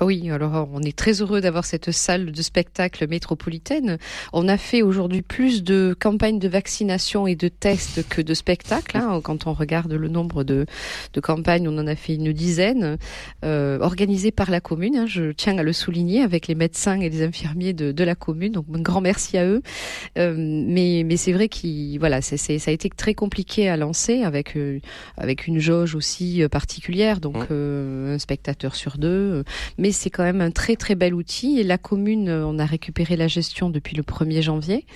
Oui, 0.00 0.28
alors 0.28 0.68
on 0.72 0.82
est 0.82 0.96
très 0.96 1.22
heureux 1.22 1.40
d'avoir 1.40 1.64
cette 1.64 1.92
salle 1.92 2.32
de 2.32 2.42
spectacle 2.42 3.06
métropolitaine. 3.08 3.98
On 4.32 4.48
a 4.48 4.56
fait 4.56 4.82
aujourd'hui 4.82 5.22
plus 5.22 5.62
de 5.62 5.96
campagnes 5.98 6.40
de 6.40 6.48
vaccination 6.48 7.28
et 7.28 7.36
de 7.36 7.46
tests 7.46 8.06
que 8.08 8.20
de 8.20 8.34
spectacles. 8.34 8.96
Hein. 8.96 9.20
Quand 9.22 9.46
on 9.46 9.52
regarde 9.52 9.92
le 9.92 10.08
nombre 10.08 10.42
de, 10.42 10.66
de, 11.12 11.20
campagnes, 11.20 11.68
on 11.68 11.78
en 11.78 11.86
a 11.86 11.94
fait 11.94 12.16
une 12.16 12.32
dizaine, 12.32 12.98
euh, 13.44 13.78
organisées 13.80 14.32
par 14.32 14.50
la 14.50 14.60
commune. 14.60 14.96
Hein. 14.96 15.06
Je 15.06 15.30
tiens 15.30 15.56
à 15.58 15.62
le 15.62 15.72
souligner 15.72 16.22
avec 16.22 16.48
les 16.48 16.56
médecins 16.56 16.98
et 17.00 17.08
les 17.08 17.22
infirmiers 17.22 17.72
de, 17.72 17.92
de 17.92 18.04
la 18.04 18.16
commune. 18.16 18.52
Donc 18.52 18.66
un 18.74 18.80
grand 18.80 19.00
merci 19.00 19.38
à 19.38 19.46
eux. 19.46 19.62
Euh, 20.18 20.34
mais 20.36 21.04
mais 21.06 21.16
c'est 21.16 21.32
vrai 21.32 21.48
qu'il 21.48 22.00
voilà, 22.00 22.20
ça 22.20 22.36
a 22.36 22.70
été 22.72 22.88
très 22.88 23.14
compliqué 23.14 23.68
à 23.68 23.76
lancer 23.76 24.24
avec 24.24 24.56
euh, 24.56 24.80
avec 25.16 25.46
une 25.46 25.60
jauge 25.60 25.94
aussi 25.94 26.42
particulière, 26.50 27.20
donc 27.20 27.48
mmh. 27.48 28.14
un 28.14 28.18
spectateur 28.18 28.74
sur 28.74 28.98
deux 28.98 29.44
mais 29.83 29.83
c'est 29.92 30.10
quand 30.10 30.22
même 30.22 30.40
un 30.40 30.50
très 30.50 30.76
très 30.76 30.94
bel 30.94 31.14
outil. 31.14 31.58
Et 31.58 31.64
la 31.64 31.78
commune, 31.78 32.30
on 32.30 32.58
a 32.58 32.64
récupéré 32.64 33.16
la 33.16 33.28
gestion 33.28 33.70
depuis 33.70 33.96
le 33.96 34.02
1er 34.02 34.42
janvier. 34.42 34.86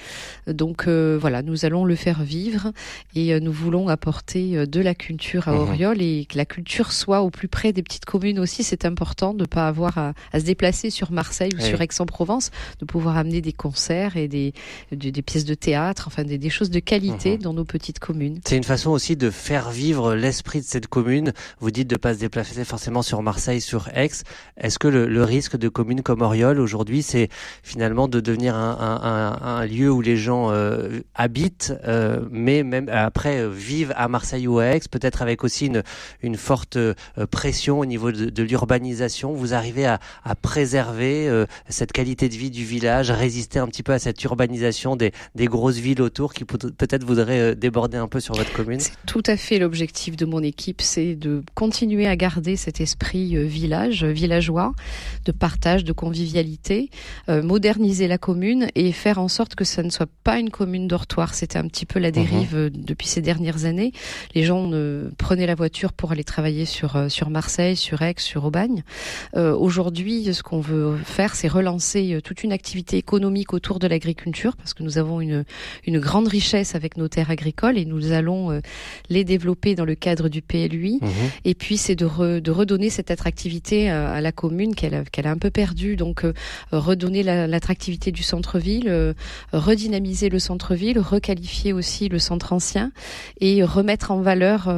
Donc 0.46 0.88
voilà, 0.88 1.42
nous 1.42 1.64
allons 1.64 1.84
le 1.84 1.94
faire 1.94 2.22
vivre 2.22 2.72
et 3.14 3.38
nous 3.40 3.52
voulons 3.52 3.88
apporter 3.88 4.66
de 4.66 4.80
la 4.80 4.94
culture 4.94 5.48
à 5.48 5.52
mhm. 5.52 5.60
Oriol 5.60 6.02
et 6.02 6.26
que 6.26 6.36
la 6.36 6.44
culture 6.44 6.92
soit 6.92 7.22
au 7.22 7.30
plus 7.30 7.48
près 7.48 7.72
des 7.72 7.82
petites 7.82 8.04
communes 8.04 8.38
aussi. 8.38 8.62
C'est 8.62 8.84
important 8.84 9.34
de 9.34 9.42
ne 9.42 9.46
pas 9.46 9.68
avoir 9.68 9.98
à, 9.98 10.14
se 10.34 10.44
déplacer 10.44 10.90
sur 10.90 11.12
Marseille 11.12 11.52
ou 11.56 11.60
sur 11.60 11.80
Aix-en-Provence, 11.80 12.50
de 12.80 12.84
pouvoir 12.84 13.16
amener 13.16 13.40
des 13.40 13.52
concerts 13.52 14.16
et 14.16 14.28
des, 14.28 14.52
des, 14.92 15.22
pièces 15.22 15.44
de 15.44 15.54
théâtre, 15.54 16.04
enfin 16.06 16.24
des, 16.24 16.38
des 16.38 16.50
choses 16.50 16.70
de 16.70 16.80
qualité 16.80 17.32
mhm. 17.32 17.42
dans 17.42 17.52
nos 17.52 17.64
petites 17.64 17.98
communes. 17.98 18.40
C'est 18.46 18.56
une 18.56 18.64
façon 18.64 18.90
aussi 18.90 19.16
de 19.16 19.30
faire 19.30 19.70
vivre 19.70 20.14
l'esprit 20.14 20.60
de 20.60 20.66
cette 20.66 20.86
commune. 20.86 21.32
Vous 21.60 21.70
dites 21.70 21.88
de 21.88 21.96
pas 21.96 22.14
se 22.14 22.20
déplacer 22.20 22.64
forcément 22.64 23.02
sur 23.02 23.22
Marseille, 23.22 23.60
sur 23.60 23.88
Aix. 23.94 24.10
Est-ce 24.56 24.77
que 24.78 24.88
le, 24.88 25.24
risque 25.24 25.56
de 25.56 25.68
communes 25.68 26.02
comme 26.02 26.22
Oriol 26.22 26.60
aujourd'hui, 26.60 27.02
c'est 27.02 27.28
finalement 27.62 28.08
de 28.08 28.20
devenir 28.20 28.54
un, 28.54 29.66
lieu 29.66 29.90
où 29.90 30.00
les 30.00 30.16
gens 30.16 30.50
euh, 30.50 31.00
habitent, 31.14 31.74
euh, 31.86 32.20
mais 32.30 32.62
même 32.62 32.88
après 32.88 33.40
euh, 33.40 33.50
vivent 33.50 33.92
à 33.96 34.08
Marseille 34.08 34.46
ou 34.46 34.58
à 34.58 34.66
Aix, 34.66 34.80
peut-être 34.90 35.22
avec 35.22 35.44
aussi 35.44 35.70
une, 36.22 36.36
forte 36.36 36.78
pression 37.30 37.80
au 37.80 37.86
niveau 37.86 38.12
de, 38.12 38.42
l'urbanisation. 38.42 39.32
Vous 39.32 39.54
arrivez 39.54 39.86
à, 39.86 39.98
préserver 40.40 41.44
cette 41.68 41.92
qualité 41.92 42.28
de 42.28 42.34
vie 42.34 42.50
du 42.50 42.64
village, 42.64 43.10
résister 43.10 43.58
un 43.58 43.66
petit 43.66 43.82
peu 43.82 43.92
à 43.92 43.98
cette 43.98 44.22
urbanisation 44.22 44.94
des, 44.94 45.12
des 45.34 45.46
grosses 45.46 45.78
villes 45.78 46.00
autour 46.00 46.32
qui 46.32 46.44
peut-être 46.44 47.04
voudraient 47.04 47.56
déborder 47.56 47.98
un 47.98 48.06
peu 48.06 48.20
sur 48.20 48.34
votre 48.34 48.52
commune? 48.52 48.80
C'est 48.80 48.92
tout 49.06 49.22
à 49.26 49.36
fait 49.36 49.58
l'objectif 49.58 50.16
de 50.16 50.24
mon 50.26 50.42
équipe, 50.42 50.80
c'est 50.80 51.16
de 51.16 51.42
continuer 51.54 52.06
à 52.06 52.14
garder 52.14 52.56
cet 52.56 52.80
esprit 52.80 53.36
village, 53.46 54.04
villageois, 54.04 54.67
de 55.24 55.32
partage, 55.32 55.84
de 55.84 55.92
convivialité, 55.92 56.90
euh, 57.28 57.42
moderniser 57.42 58.08
la 58.08 58.18
commune 58.18 58.68
et 58.74 58.92
faire 58.92 59.18
en 59.18 59.28
sorte 59.28 59.54
que 59.54 59.64
ça 59.64 59.82
ne 59.82 59.90
soit 59.90 60.10
pas 60.24 60.38
une 60.38 60.50
commune 60.50 60.88
dortoir. 60.88 61.34
C'était 61.34 61.58
un 61.58 61.66
petit 61.66 61.86
peu 61.86 61.98
la 61.98 62.10
dérive 62.10 62.54
mhm. 62.54 62.60
euh, 62.60 62.70
depuis 62.72 63.06
ces 63.06 63.20
dernières 63.20 63.64
années. 63.64 63.92
Les 64.34 64.42
gens 64.42 64.66
ne 64.66 65.10
prenaient 65.18 65.46
la 65.46 65.54
voiture 65.54 65.92
pour 65.92 66.12
aller 66.12 66.24
travailler 66.24 66.64
sur 66.64 67.10
sur 67.10 67.30
Marseille, 67.30 67.76
sur 67.76 68.02
Aix, 68.02 68.14
sur 68.18 68.44
Aubagne. 68.44 68.82
Aujourd'hui, 69.34 70.32
ce 70.32 70.42
qu'on 70.42 70.60
veut 70.60 70.96
faire, 71.04 71.34
c'est 71.34 71.48
relancer 71.48 72.20
toute 72.24 72.42
une 72.42 72.52
activité 72.52 72.96
économique 72.96 73.52
autour 73.52 73.78
de 73.78 73.86
l'agriculture 73.86 74.56
parce 74.56 74.74
que 74.74 74.82
nous 74.82 74.98
avons 74.98 75.20
une 75.20 75.44
une 75.86 75.98
grande 75.98 76.28
richesse 76.28 76.74
avec 76.74 76.96
nos 76.96 77.08
terres 77.08 77.30
agricoles 77.30 77.78
et 77.78 77.84
nous 77.84 78.12
allons 78.12 78.60
les 79.08 79.24
développer 79.24 79.74
dans 79.74 79.84
le 79.84 79.94
cadre 79.94 80.28
du 80.28 80.42
PLUI. 80.42 80.98
Mhm. 81.00 81.08
Et 81.44 81.54
puis 81.54 81.76
c'est 81.76 81.96
de, 81.96 82.40
de, 82.40 82.50
redonner 82.50 82.90
cette 82.90 83.10
attractivité 83.10 83.90
euh, 83.90 84.12
à, 84.12 84.20
la 84.20 84.32
commune 84.32 84.57
qu'elle 84.74 84.94
a, 84.94 85.04
qu'elle 85.04 85.26
a 85.26 85.30
un 85.30 85.38
peu 85.38 85.50
perdue. 85.50 85.96
Donc 85.96 86.24
euh, 86.24 86.32
redonner 86.72 87.22
l'attractivité 87.22 88.12
du 88.12 88.22
centre-ville, 88.22 88.88
euh, 88.88 89.14
redynamiser 89.52 90.28
le 90.28 90.38
centre-ville, 90.38 90.98
requalifier 90.98 91.72
aussi 91.72 92.08
le 92.08 92.18
centre 92.18 92.52
ancien 92.52 92.92
et 93.40 93.62
remettre 93.62 94.10
en 94.10 94.20
valeur 94.20 94.72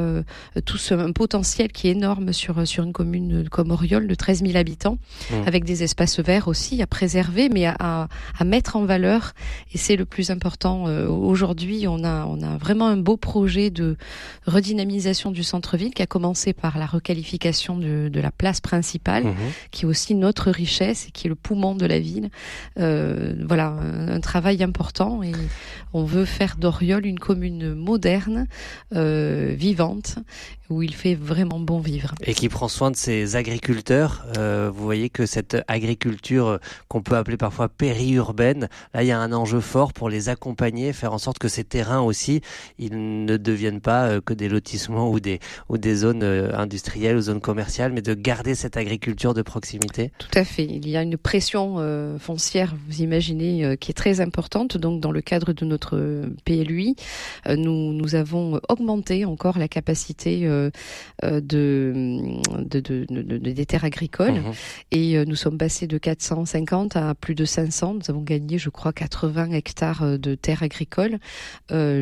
tout 0.65 0.77
ce 0.77 0.93
un 0.93 1.11
potentiel 1.11 1.71
qui 1.71 1.87
est 1.87 1.91
énorme 1.91 2.33
sur 2.33 2.67
sur 2.67 2.83
une 2.83 2.93
commune 2.93 3.47
comme 3.49 3.71
Oriol 3.71 4.07
de 4.07 4.15
13 4.15 4.43
000 4.43 4.57
habitants, 4.57 4.97
mhm. 5.31 5.47
avec 5.47 5.63
des 5.63 5.83
espaces 5.83 6.19
verts 6.19 6.47
aussi 6.47 6.81
à 6.81 6.87
préserver, 6.87 7.49
mais 7.49 7.65
à, 7.65 8.07
à, 8.37 8.43
mettre 8.43 8.75
en 8.75 8.85
valeur. 8.85 9.33
Et 9.73 9.77
c'est 9.77 9.95
le 9.95 10.05
plus 10.05 10.29
important. 10.29 10.85
Aujourd'hui, 11.07 11.87
on 11.87 12.03
a 12.03 12.25
on 12.25 12.41
a 12.41 12.57
vraiment 12.57 12.87
un 12.87 12.97
beau 12.97 13.17
projet 13.17 13.69
de 13.69 13.97
redynamisation 14.45 15.31
du 15.31 15.43
centre-ville 15.43 15.93
qui 15.93 16.01
a 16.01 16.07
commencé 16.07 16.53
par 16.53 16.77
la 16.77 16.85
requalification 16.85 17.77
de, 17.77 18.09
de 18.09 18.19
la 18.19 18.31
place 18.31 18.61
principale, 18.61 19.25
mhm. 19.25 19.35
Qui 19.69 19.85
est 19.85 19.87
aussi 19.87 20.15
notre 20.15 20.49
richesse 20.49 21.07
et 21.07 21.11
qui 21.11 21.27
est 21.27 21.29
le 21.29 21.35
poumon 21.35 21.75
de 21.75 21.85
la 21.85 21.99
ville. 21.99 22.29
Euh, 22.79 23.33
voilà, 23.47 23.67
un, 23.67 24.19
travail 24.19 24.63
important 24.63 25.23
et 25.23 25.31
on 25.93 26.03
veut 26.03 26.25
faire 26.25 26.55
d'Oriol 26.57 27.05
une 27.05 27.19
commune 27.19 27.73
moderne, 27.73 28.47
euh, 28.95 29.53
vivante, 29.57 30.17
où 30.71 30.81
il 30.81 30.95
fait 30.95 31.15
vraiment 31.15 31.59
bon 31.59 31.79
vivre. 31.79 32.15
Et 32.23 32.33
qui 32.33 32.49
prend 32.49 32.67
soin 32.67 32.91
de 32.91 32.95
ses 32.95 33.35
agriculteurs. 33.35 34.25
Euh, 34.37 34.71
vous 34.73 34.83
voyez 34.83 35.09
que 35.09 35.25
cette 35.25 35.57
agriculture 35.67 36.59
qu'on 36.87 37.01
peut 37.01 37.15
appeler 37.15 37.37
parfois 37.37 37.67
périurbaine, 37.67 38.69
là 38.93 39.03
il 39.03 39.07
y 39.07 39.11
a 39.11 39.19
un 39.19 39.33
enjeu 39.33 39.59
fort 39.59 39.93
pour 39.93 40.09
les 40.09 40.29
accompagner, 40.29 40.93
faire 40.93 41.13
en 41.13 41.17
sorte 41.17 41.39
que 41.39 41.49
ces 41.49 41.63
terrains 41.63 42.01
aussi, 42.01 42.41
ils 42.79 43.25
ne 43.25 43.37
deviennent 43.37 43.81
pas 43.81 44.07
euh, 44.07 44.21
que 44.21 44.33
des 44.33 44.47
lotissements 44.47 45.11
ou 45.11 45.19
des, 45.19 45.39
ou 45.69 45.77
des 45.77 45.95
zones 45.95 46.23
euh, 46.23 46.55
industrielles 46.55 47.17
ou 47.17 47.21
zones 47.21 47.41
commerciales, 47.41 47.91
mais 47.91 48.01
de 48.01 48.13
garder 48.13 48.55
cette 48.55 48.77
agriculture 48.77 49.33
de 49.33 49.41
proximité 49.41 50.11
Tout 50.17 50.39
à 50.39 50.45
fait. 50.45 50.65
Il 50.65 50.87
y 50.87 50.95
a 50.95 51.01
une 51.01 51.17
pression 51.17 51.75
euh, 51.79 52.17
foncière, 52.17 52.75
vous 52.87 53.01
imaginez, 53.01 53.75
qui 53.79 53.91
est 53.91 53.95
très 53.95 54.21
importante. 54.21 54.77
Donc, 54.77 55.01
dans 55.01 55.11
le 55.11 55.21
cadre 55.21 55.51
de 55.53 55.65
notre 55.65 56.23
PLUI, 56.45 56.95
nous, 57.47 57.93
nous 57.93 58.15
avons 58.15 58.59
augmenté 58.69 59.25
encore 59.25 59.57
la 59.57 59.67
capacité 59.67 60.47
de, 61.21 61.41
de, 61.41 62.79
de, 62.79 63.05
de, 63.09 63.37
des 63.37 63.65
terres 63.65 63.85
agricoles 63.85 64.33
mhm. 64.33 64.53
et 64.91 65.25
nous 65.25 65.35
sommes 65.35 65.57
passés 65.57 65.87
de 65.87 65.97
450 65.97 66.95
à 66.95 67.15
plus 67.15 67.35
de 67.35 67.45
500. 67.45 67.95
Nous 67.95 68.09
avons 68.09 68.21
gagné, 68.21 68.57
je 68.57 68.69
crois, 68.69 68.93
80 68.93 69.51
hectares 69.51 70.19
de 70.19 70.35
terres 70.35 70.63
agricoles, 70.63 71.19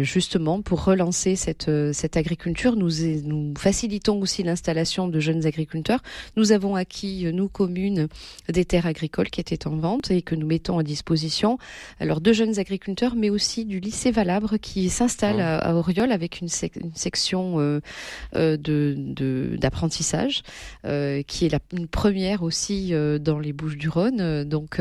justement 0.02 0.62
pour 0.62 0.84
relancer 0.84 1.36
cette, 1.36 1.72
cette 1.94 2.18
agriculture, 2.18 2.76
nous, 2.76 2.90
nous 3.24 3.54
facilitons 3.58 4.20
aussi 4.20 4.44
l'installation 4.44 5.08
de 5.08 5.20
jeunes 5.20 5.46
agriculteurs. 5.46 6.02
Nous 6.36 6.52
avons 6.52 6.76
acquis, 6.76 7.26
euh, 7.26 7.32
nous, 7.32 7.48
communes, 7.48 8.08
des 8.48 8.66
terres 8.66 8.86
agricoles 8.86 9.30
qui 9.30 9.42
étaient 9.42 9.68
en 9.68 9.78
vente 9.78 10.12
et 10.12 10.22
que 10.22 10.36
nous 10.36 10.48
mettons 10.48 10.80
à 10.80 10.84
disposition. 10.84 11.58
Alors, 12.00 12.22
de 12.22 12.34
jeunes 12.34 12.60
agriculteurs, 12.60 13.16
mais 13.16 13.30
aussi 13.30 13.66
du 13.66 13.80
lycée 13.80 14.12
Valabre 14.12 14.58
qui 14.58 14.90
s'installe 14.90 15.38
mmh. 15.38 15.68
à, 15.68 15.76
Oriol 15.76 16.12
avec 16.12 16.42
une, 16.42 16.48
section 16.48 17.60
euh, 17.60 17.80
euh, 18.36 18.49
de 18.58 19.56
d'apprentissage 19.60 20.42
qui 20.84 21.46
est 21.46 21.50
la, 21.50 21.60
une 21.74 21.88
première 21.88 22.44
aussi 22.44 22.94
dans 23.22 23.40
les 23.40 23.54
Bouches 23.54 23.78
du 23.78 23.90
Rhône. 23.90 24.44
donc, 24.44 24.80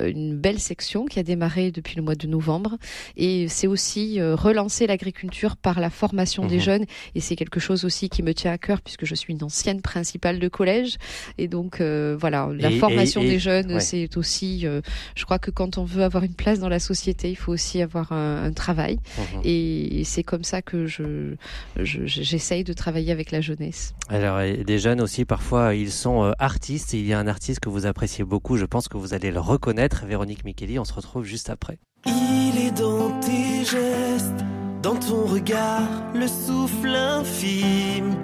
une 0.00 0.36
belle 0.36 0.58
section 0.58 1.06
qui 1.06 1.18
a 1.18 1.22
démarré 1.22 1.70
depuis 1.70 1.96
le 1.96 2.02
mois 2.02 2.14
de 2.14 2.26
novembre. 2.26 2.76
Et 3.16 3.48
c'est 3.48 3.66
aussi 3.66 4.20
relancer 4.20 4.86
l'agriculture 4.86 5.56
par 5.56 5.80
la 5.80 5.90
formation 5.90 6.46
des 6.46 6.56
mmh. 6.56 6.60
jeunes 6.60 6.84
et 7.14 7.20
c'est 7.20 7.36
quelque 7.36 7.60
chose 7.60 7.84
aussi 7.84 8.08
qui 8.08 8.22
me 8.22 8.34
tient 8.34 8.52
à 8.52 8.58
cœur 8.58 8.80
puisque 8.80 9.04
je 9.04 9.14
suis 9.14 9.32
une 9.32 9.42
ancienne 9.42 9.80
principale 9.80 10.38
de 10.38 10.48
collège 10.48 10.96
et 11.38 11.48
donc 11.48 11.80
euh, 11.80 12.16
voilà 12.18 12.48
la 12.52 12.70
formation 12.70 13.22
des 13.22 13.38
jeunes 13.38 13.80
c'est 13.80 14.16
aussi 14.16 14.66
euh, 14.66 14.80
je 15.14 15.24
crois 15.24 15.38
que 15.38 15.50
quand 15.50 15.78
on 15.78 15.84
veut 15.84 16.02
avoir 16.02 16.24
une 16.24 16.34
place 16.34 16.58
dans 16.58 16.68
la 16.68 16.78
société 16.78 17.30
il 17.30 17.36
faut 17.36 17.52
aussi 17.52 17.82
avoir 17.82 18.12
un, 18.12 18.52
travail 18.52 18.98
mhm. 19.18 19.40
et, 19.44 20.02
c'est 20.04 20.22
comme 20.22 20.44
ça 20.44 20.62
que 20.62 20.86
je 20.86 21.34
j'essaye 21.82 22.64
de 22.64 22.72
travailler 22.72 22.91
avec 23.10 23.30
la 23.30 23.40
jeunesse. 23.40 23.94
Alors 24.08 24.40
des 24.40 24.78
jeunes 24.78 25.00
aussi 25.00 25.24
parfois 25.24 25.74
ils 25.74 25.92
sont 25.92 26.24
euh, 26.24 26.32
artistes 26.38 26.92
il 26.92 27.06
y 27.06 27.12
a 27.12 27.18
un 27.18 27.26
artiste 27.26 27.60
que 27.60 27.68
vous 27.68 27.86
appréciez 27.86 28.24
beaucoup 28.24 28.56
je 28.56 28.64
pense 28.64 28.88
que 28.88 28.96
vous 28.96 29.14
allez 29.14 29.30
le 29.30 29.40
reconnaître 29.40 30.04
Véronique 30.06 30.44
Micheli 30.44 30.78
on 30.78 30.84
se 30.84 30.92
retrouve 30.92 31.24
juste 31.24 31.50
après. 31.50 31.78
Il 32.06 32.58
est 32.58 32.72
dans 32.72 33.18
tes 33.20 33.64
gestes 33.64 34.44
dans 34.82 34.96
ton 34.96 35.26
regard, 35.26 35.88
le 36.12 36.26
souffle 36.26 36.88
infime 36.88 38.16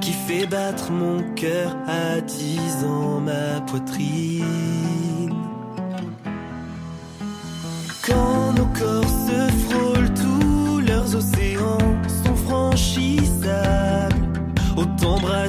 qui 0.00 0.12
fait 0.12 0.46
battre 0.46 0.90
mon 0.90 1.22
cœur 1.34 1.76
à 1.86 2.20
dix 2.22 2.82
ans 2.84 3.20
ma 3.20 3.60
poitrine. 3.60 4.44
Quand 8.06 8.52
nos 8.54 8.66
corps 8.66 9.04
se 9.04 9.52
frôlent, 9.68 10.14
tous 10.14 10.80
leurs 10.80 11.14
océans 11.14 11.77
t'embrasser 15.00 15.47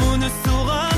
Mot 0.00 0.16
ne 0.18 0.28
saura 0.42 0.95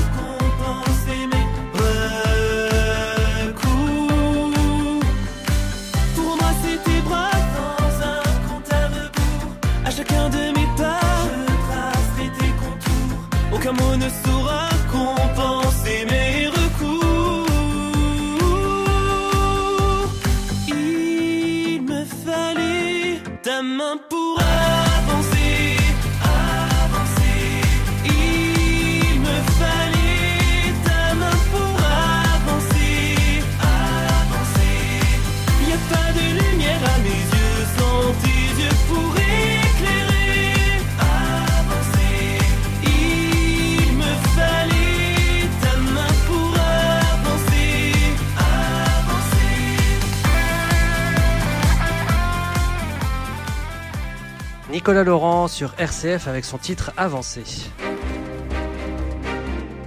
Nicolas 54.79 55.03
Laurent 55.03 55.49
sur 55.49 55.73
RCF 55.77 56.29
avec 56.29 56.45
son 56.45 56.57
titre 56.57 56.93
Avancé. 56.95 57.43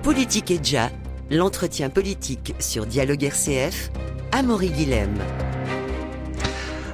Politique 0.03 0.51
et 0.51 0.59
déjà, 0.59 0.91
l'entretien 1.31 1.89
politique 1.89 2.55
sur 2.59 2.85
Dialogue 2.85 3.25
RCF, 3.25 3.91
Amaury 4.33 4.69
Guilhem. 4.69 5.17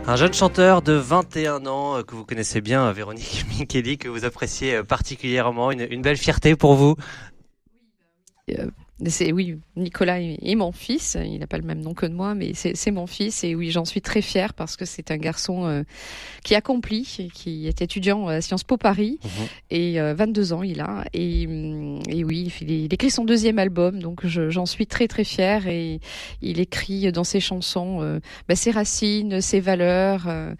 Un 0.06 0.14
jeune 0.14 0.32
chanteur 0.32 0.80
de 0.80 0.92
21 0.92 1.66
ans 1.66 1.96
euh, 1.96 2.02
que 2.04 2.14
vous 2.14 2.24
connaissez 2.24 2.60
bien, 2.60 2.86
euh, 2.86 2.92
Véronique 2.92 3.44
Micheli, 3.58 3.98
que 3.98 4.08
vous 4.08 4.24
appréciez 4.24 4.76
euh, 4.76 4.84
particulièrement. 4.84 5.72
Une, 5.72 5.84
une 5.90 6.00
belle 6.00 6.18
fierté 6.18 6.54
pour 6.54 6.76
vous. 6.76 6.94
C'est 9.06 9.30
oui, 9.32 9.56
Nicolas 9.76 10.20
est 10.20 10.54
mon 10.56 10.72
fils. 10.72 11.16
Il 11.24 11.38
n'a 11.38 11.46
pas 11.46 11.58
le 11.58 11.62
même 11.64 11.80
nom 11.80 11.94
que 11.94 12.06
moi, 12.06 12.34
mais 12.34 12.52
c'est 12.54 12.90
mon 12.90 13.06
fils. 13.06 13.44
Et 13.44 13.54
oui, 13.54 13.70
j'en 13.70 13.84
suis 13.84 14.00
très 14.00 14.22
fière 14.22 14.54
parce 14.54 14.76
que 14.76 14.84
c'est 14.84 15.10
un 15.12 15.16
garçon 15.16 15.66
euh, 15.66 15.82
qui 16.42 16.54
accomplit, 16.56 17.30
qui 17.32 17.68
est 17.68 17.80
étudiant 17.80 18.26
à 18.26 18.40
Sciences 18.40 18.64
Po 18.64 18.76
Paris 18.76 19.18
Mhm. 19.24 19.46
et 19.70 20.00
euh, 20.00 20.14
22 20.14 20.52
ans 20.52 20.62
il 20.64 20.80
a. 20.80 21.04
Et, 21.14 21.42
et 21.42 22.24
oui, 22.24 22.52
il, 22.60 22.92
écrit 22.92 23.10
son 23.10 23.24
deuxième 23.24 23.58
album, 23.60 24.00
donc 24.00 24.26
je- 24.26 24.50
j'en 24.50 24.66
suis 24.66 24.86
très 24.88 25.06
très 25.06 25.24
fière. 25.24 25.68
Et 25.68 26.00
il 26.42 26.58
écrit 26.58 27.12
dans 27.12 27.24
ses 27.24 27.40
chansons 27.40 27.98
euh, 28.02 28.18
bah, 28.48 28.56
ses 28.56 28.72
racines, 28.72 29.40
ses 29.40 29.60
valeurs. 29.60 30.24
euh, 30.26 30.54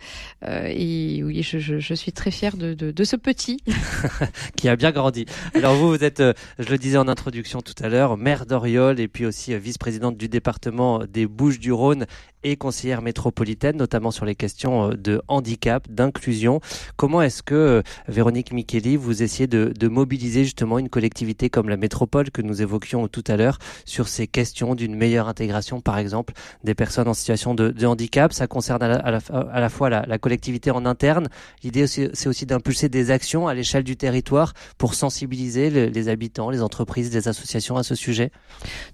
euh, 0.47 0.73
et 0.73 1.23
oui, 1.25 1.43
je, 1.43 1.59
je, 1.59 1.81
je 1.81 1.95
suis 1.95 2.13
très 2.13 2.31
fière 2.31 2.57
de, 2.57 2.75
de, 2.75 2.93
de 2.93 3.05
ce 3.05 3.17
petit. 3.17 3.59
qui 4.57 4.69
a 4.69 4.77
bien 4.77 4.93
grandi. 4.93 5.27
Alors 5.55 5.75
vous, 5.75 5.89
vous 5.89 6.05
êtes, 6.05 6.21
euh, 6.21 6.33
je 6.59 6.69
le 6.69 6.79
disais 6.79 6.99
en 6.99 7.09
introduction 7.09 7.61
tout 7.61 7.75
à 7.83 7.89
l'heure, 7.89 8.17
maire 8.29 8.45
d'Oriol 8.45 9.01
et 9.01 9.09
puis 9.09 9.25
aussi 9.25 9.55
euh, 9.55 9.59
vice-présidente 9.59 10.19
du 10.19 10.29
département 10.29 10.99
des 11.09 11.27
Bouches-du-Rhône 11.27 12.05
et 12.45 12.57
conseillère 12.57 13.03
métropolitaine, 13.03 13.77
notamment 13.77 14.11
sur 14.11 14.25
les 14.25 14.35
questions 14.35 14.91
euh, 14.91 14.95
de 14.95 15.23
handicap, 15.29 15.89
d'inclusion. 15.91 16.61
Comment 16.97 17.23
est-ce 17.23 17.43
que, 17.43 17.55
euh, 17.55 17.83
Véronique 18.07 18.53
Micheli, 18.53 18.97
vous 18.97 19.23
essayez 19.23 19.47
de, 19.47 19.89
mobiliser 19.89 20.45
justement 20.45 20.79
une 20.79 20.91
collectivité 20.91 21.49
comme 21.49 21.69
la 21.69 21.79
métropole 21.79 22.31
que 22.31 22.43
nous 22.43 22.61
évoquions 22.61 23.09
tout 23.09 23.25
à 23.27 23.37
l'heure 23.37 23.59
sur 23.87 24.07
ces 24.07 24.27
questions 24.27 24.75
d'une 24.75 24.95
meilleure 24.95 25.27
intégration, 25.29 25.81
par 25.81 25.99
exemple, 25.99 26.35
des 26.63 26.75
personnes 26.75 27.09
en 27.09 27.15
situation 27.15 27.55
de, 27.55 27.87
handicap? 27.87 28.33
Ça 28.33 28.47
concerne 28.47 28.83
à 28.83 29.11
la, 29.11 29.69
fois 29.71 29.89
la, 29.89 30.19
collectivité 30.19 30.71
en 30.71 30.85
interne. 30.85 31.29
L'idée, 31.63 31.87
c'est 31.87 32.27
aussi 32.27 32.45
d'impulser 32.45 32.89
des 32.89 33.11
actions 33.11 33.49
à 33.49 33.55
l'échelle 33.55 33.83
du 33.83 33.97
territoire 33.97 34.53
pour 34.77 34.95
sensibiliser 34.95 35.71
le- 35.71 35.87
les 35.87 36.09
habitants, 36.09 36.51
les 36.51 36.63
entreprises, 36.63 37.13
les 37.15 37.29
associations 37.29 37.77
à 37.77 37.83
ce 37.83 37.95
sujet. 37.95 38.31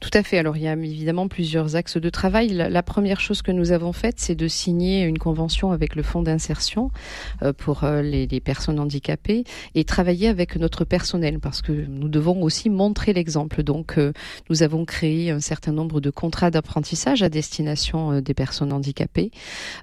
Tout 0.01 0.11
à 0.13 0.23
fait. 0.23 0.39
Alors 0.39 0.57
il 0.57 0.63
y 0.63 0.69
a 0.69 0.73
évidemment 0.75 1.29
plusieurs 1.29 1.77
axes 1.77 1.97
de 1.97 2.11
travail. 2.11 2.49
La 2.49 2.83
première 2.83 3.21
chose 3.21 3.34
que 3.42 3.53
nous 3.53 3.73
avons 3.73 3.92
faite, 3.92 4.16
c'est 4.18 4.35
de 4.35 4.49
signer 4.49 5.03
une 5.05 5.18
convention 5.18 5.73
avec 5.73 5.97
le 5.97 6.03
Fonds 6.03 6.23
d'insertion 6.23 6.90
euh, 7.42 7.53
pour 7.53 7.85
euh, 7.85 8.03
les, 8.03 8.27
les 8.27 8.40
personnes 8.40 8.79
handicapées 8.79 9.44
et 9.75 9.85
travailler 9.85 10.29
avec 10.29 10.57
notre 10.57 10.85
personnel 10.85 11.38
parce 11.40 11.62
que 11.62 11.73
nous 11.73 12.09
devons 12.09 12.42
aussi 12.42 12.70
montrer 12.70 13.12
l'exemple. 13.12 13.62
Donc 13.62 13.99
euh, 13.99 14.12
nous 14.51 14.62
avons 14.62 14.85
créé 14.85 15.31
un 15.31 15.40
certain 15.40 15.73
nombre 15.73 16.01
de 16.01 16.11
contrats 16.11 16.51
d'apprentissage 16.51 17.23
à 17.23 17.29
destination 17.29 18.20
des 18.20 18.35
personnes 18.35 18.73
handicapées. 18.73 19.31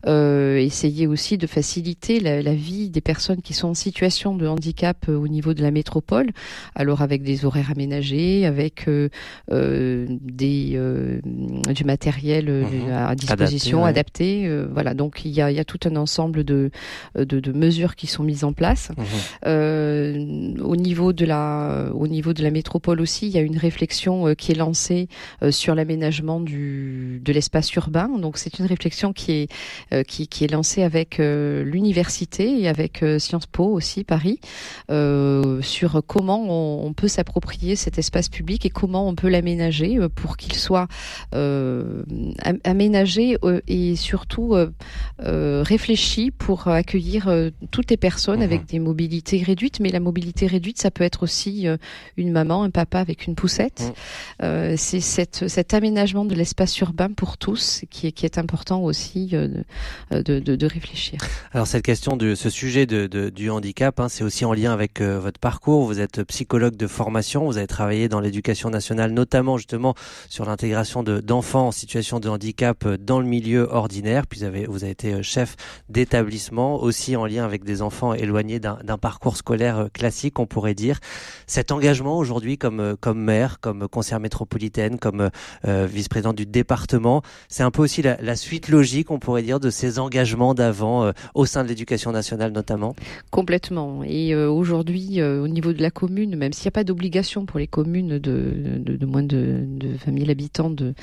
Euh, 0.07 0.57
essayer 0.57 1.07
aussi 1.07 1.37
de 1.37 1.47
faciliter 1.47 2.19
la, 2.19 2.41
la 2.41 2.53
vie 2.53 2.89
des 2.89 3.01
personnes 3.01 3.41
qui 3.41 3.53
sont 3.53 3.69
en 3.69 3.73
situation 3.73 4.35
de 4.35 4.47
handicap 4.47 5.07
au 5.09 5.27
niveau 5.27 5.53
de 5.53 5.61
la 5.61 5.71
métropole. 5.71 6.31
Alors 6.75 7.01
avec 7.01 7.23
des 7.23 7.45
horaires 7.45 7.71
aménagés, 7.71 8.45
avec 8.45 8.87
euh, 8.87 9.09
euh, 9.51 10.05
des 10.21 10.73
euh, 10.75 11.19
du 11.73 11.83
matériel 11.83 12.49
Mhm. 12.49 12.91
à 12.91 13.15
disposition 13.15 13.40
Adapté, 13.43 13.85
adapté, 13.85 14.41
ouais. 14.41 14.47
euh, 14.47 14.67
voilà. 14.71 14.93
Donc 14.93 15.21
il 15.25 15.31
y 15.31 15.41
a, 15.41 15.51
il 15.51 15.57
y 15.57 15.59
a 15.59 15.65
tout 15.65 15.79
un 15.85 15.95
ensemble 15.95 16.43
de, 16.43 16.71
de 17.15 17.39
de 17.39 17.51
mesures 17.51 17.95
qui 17.95 18.07
sont 18.07 18.23
mises 18.23 18.43
en 18.43 18.53
place. 18.53 18.89
Euh, 19.45 20.53
au 20.61 20.75
niveau 20.75 21.13
de 21.13 21.25
la 21.25 21.89
au 21.93 22.07
niveau 22.07 22.33
de 22.33 22.43
la 22.43 22.51
métropole 22.51 23.01
aussi 23.01 23.27
il 23.27 23.33
y 23.33 23.37
a 23.37 23.41
une 23.41 23.57
réflexion 23.57 24.27
euh, 24.27 24.33
qui 24.33 24.51
est 24.51 24.55
lancée 24.55 25.07
euh, 25.43 25.51
sur 25.51 25.75
l'aménagement 25.75 26.39
du 26.39 27.21
de 27.23 27.31
l'espace 27.33 27.73
urbain. 27.75 28.09
Donc 28.19 28.37
c'est 28.37 28.59
une 28.59 28.65
réflexion 28.65 29.13
qui 29.13 29.31
est 29.33 29.47
euh, 29.93 30.03
qui, 30.03 30.27
qui 30.27 30.43
est 30.45 30.51
lancée 30.51 30.83
avec 30.83 31.19
euh, 31.19 31.63
l'université 31.63 32.61
et 32.61 32.67
avec 32.67 33.03
euh, 33.03 33.19
Sciences 33.19 33.45
Po 33.47 33.65
aussi 33.65 34.03
Paris 34.03 34.39
euh, 34.89 35.61
sur 35.61 36.01
comment 36.05 36.41
on, 36.47 36.85
on 36.87 36.93
peut 36.93 37.07
s'approprier 37.07 37.75
cet 37.75 37.97
espace 37.97 38.29
public 38.29 38.65
et 38.65 38.69
comment 38.69 39.07
on 39.07 39.15
peut 39.15 39.29
l'aménager 39.29 39.97
euh, 39.97 40.09
pour 40.09 40.37
qu'il 40.37 40.53
soit 40.55 40.87
euh, 41.35 42.03
am- 42.43 42.59
aménagé 42.63 43.30
euh, 43.43 43.61
et 43.67 43.95
surtout 43.95 44.55
euh, 44.55 44.69
euh, 45.23 45.63
réfléchi 45.65 46.31
pour 46.31 46.67
accueillir 46.67 47.29
toutes 47.71 47.89
les 47.91 47.97
personnes 47.97 48.39
Mhm. 48.39 48.43
avec 48.43 48.65
des 48.65 48.79
mobilités 48.79 49.41
réduites. 49.43 49.79
Mais 49.79 49.89
la 49.89 49.99
mobilité 49.99 50.47
réduite, 50.47 50.79
ça 50.81 50.91
peut 50.91 51.03
être 51.03 51.23
aussi 51.23 51.67
une 52.17 52.31
maman, 52.31 52.63
un 52.63 52.69
papa 52.69 52.99
avec 52.99 53.27
une 53.27 53.35
poussette. 53.35 53.93
Mhm. 54.41 54.77
C'est 54.77 54.99
cette, 54.99 55.47
cet 55.47 55.73
aménagement 55.73 56.25
de 56.25 56.35
l'espace 56.35 56.77
urbain 56.79 57.09
pour 57.15 57.37
tous 57.37 57.83
qui 57.89 58.07
est, 58.07 58.11
qui 58.11 58.25
est 58.25 58.37
important 58.37 58.81
aussi 58.83 59.27
de, 59.27 59.63
de, 60.11 60.39
de 60.39 60.65
réfléchir. 60.65 61.19
Alors 61.53 61.67
cette 61.67 61.83
question 61.85 62.17
de 62.17 62.35
ce 62.35 62.49
sujet 62.49 62.85
de, 62.85 63.07
de- 63.07 63.29
du 63.29 63.49
handicap, 63.49 63.99
hein, 63.99 64.09
c'est 64.09 64.23
aussi 64.23 64.43
en 64.45 64.53
lien 64.53 64.73
avec 64.73 64.99
euh, 65.01 65.19
votre 65.19 65.39
parcours. 65.39 65.85
Vous 65.85 65.99
êtes 65.99 66.23
psychologue 66.23 66.75
de 66.75 66.87
formation, 66.87 67.45
vous 67.45 67.57
avez 67.57 67.67
travaillé 67.67 68.09
dans 68.09 68.19
l'éducation 68.19 68.69
nationale, 68.69 69.11
notamment 69.11 69.57
justement 69.57 69.95
sur 70.29 70.45
l'intégration 70.45 71.03
de- 71.03 71.19
d'enfants 71.21 71.67
en 71.67 71.71
situation 71.71 72.19
de 72.19 72.27
handicap 72.29 72.87
dans 72.87 73.19
le 73.21 73.27
milieu 73.27 73.67
ordinaire. 73.71 74.27
Puis 74.27 74.39
vous 74.39 74.45
avez, 74.45 74.65
vous 74.65 74.83
avez 74.83 74.91
été 74.91 75.13
euh, 75.13 75.21
chef 75.21 75.55
d'établissement, 75.89 76.81
aussi 76.81 77.15
en 77.15 77.25
lien 77.25 77.45
avec 77.45 77.63
des 77.63 77.81
enfants 77.81 78.13
éloignés 78.13 78.59
d'un 78.59 78.97
parcours 78.97 79.37
scolaire 79.37 79.77
euh, 79.77 79.87
classique, 79.93 80.39
on 80.39 80.45
pourrait 80.45 80.73
dire. 80.73 80.99
Cet 81.47 81.71
engagement 81.71 82.17
aujourd'hui 82.17 82.57
comme 82.57 82.79
euh, 82.79 83.13
maire, 83.13 83.59
comme 83.59 83.87
conseillère 83.87 84.19
métropolitaine, 84.19 84.97
comme 84.97 85.29
vice-présidente 85.63 86.37
du 86.37 86.45
département, 86.45 87.21
c'est 87.49 87.63
un 87.63 87.71
peu 87.71 87.81
aussi 87.81 88.01
la, 88.01 88.35
suite 88.35 88.69
logique, 88.69 89.11
on 89.11 89.19
pourrait 89.19 89.41
dire, 89.43 89.59
de 89.59 89.69
ces 89.69 89.99
engagements 89.99 90.53
d'avant 90.53 91.11
au 91.35 91.45
sein 91.45 91.63
de 91.63 91.67
l'éducation 91.67 92.11
nationale 92.11 92.51
notamment. 92.51 92.95
Complètement. 93.31 94.03
Et 94.03 94.33
aujourd'hui, 94.35 95.21
au 95.21 95.47
niveau 95.47 95.73
de 95.73 95.81
la 95.81 95.91
commune, 95.91 96.35
même 96.35 96.53
s'il 96.53 96.65
n'y 96.65 96.69
a 96.69 96.71
pas 96.71 96.83
d'obligation 96.83 97.45
pour 97.45 97.59
les 97.59 97.67
communes 97.67 98.17
de, 98.19 99.05
moins 99.05 99.23
de, 99.23 99.63
de 99.65 99.89
20 100.05 100.17
000 100.19 100.29
habitants 100.31 100.69
de, 100.69 100.93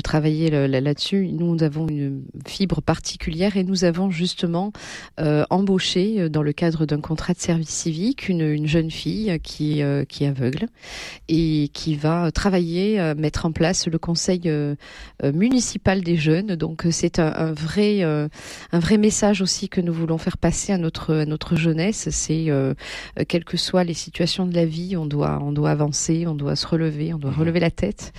travailler 0.00 0.50
là- 0.50 0.68
là- 0.68 0.94
là-dessus, 1.18 1.32
nous 1.32 1.62
avons 1.62 1.88
une 1.88 2.24
fibre 2.46 2.80
particulière 2.82 3.56
et 3.56 3.64
nous 3.64 3.84
avons 3.84 4.10
justement 4.10 4.72
euh, 5.20 5.44
embauché 5.50 6.20
euh, 6.20 6.28
dans 6.28 6.42
le 6.42 6.52
cadre 6.52 6.86
d'un 6.86 7.00
contrat 7.00 7.34
de 7.34 7.38
service 7.38 7.68
civique 7.68 8.28
une, 8.28 8.40
une 8.42 8.66
jeune 8.66 8.90
fille 8.90 9.38
qui, 9.42 9.82
euh, 9.82 10.04
qui 10.04 10.24
est 10.24 10.28
aveugle 10.28 10.66
et 11.28 11.70
qui 11.72 11.96
va 11.96 12.30
travailler, 12.32 13.00
euh, 13.00 13.14
mettre 13.14 13.46
en 13.46 13.52
place 13.52 13.86
le 13.88 13.98
conseil 13.98 14.50
municipal 15.22 16.02
des 16.02 16.16
jeunes. 16.16 16.56
Donc 16.56 16.86
c'est 16.90 17.18
un, 17.18 17.32
un 17.34 17.52
vrai 17.52 18.02
un 18.02 18.78
vrai 18.78 18.98
message 18.98 19.42
aussi 19.42 19.68
que 19.68 19.80
nous 19.80 19.92
voulons 19.92 20.18
faire 20.18 20.38
passer 20.38 20.72
à 20.72 20.78
notre 20.78 21.14
à 21.14 21.24
notre 21.26 21.56
jeunesse. 21.56 22.08
C'est 22.10 22.48
quelles 23.28 23.44
que 23.44 23.56
soient 23.56 23.84
les 23.84 23.94
situations 23.94 24.46
de 24.46 24.54
la 24.54 24.64
vie, 24.64 24.96
on 24.96 25.06
doit 25.06 25.40
on 25.42 25.52
doit 25.52 25.70
avancer, 25.70 26.26
on 26.26 26.34
doit 26.34 26.56
se 26.56 26.66
relever, 26.66 27.12
on 27.14 27.18
doit 27.18 27.30
Mhm. 27.32 27.38
relever 27.38 27.60
la 27.60 27.70
tête. 27.70 28.12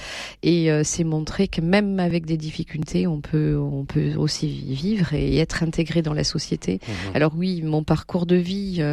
Et 0.44 0.70
c'est 0.84 1.04
montrer 1.04 1.48
que 1.48 1.62
même 1.62 2.00
avec 2.00 2.26
des 2.26 2.38
difficultés 2.38 2.89
on 3.08 3.22
peut, 3.22 3.58
on 3.58 3.86
peut 3.86 4.16
aussi 4.16 4.48
vivre 4.48 5.14
et 5.14 5.38
être 5.38 5.64
intégré 5.64 6.02
dans 6.02 6.14
la 6.14 6.24
société. 6.24 6.76
Mmh. 6.76 6.92
Alors 7.16 7.34
oui, 7.36 7.62
mon 7.62 7.84
parcours 7.84 8.26
de 8.26 8.36
vie 8.36 8.84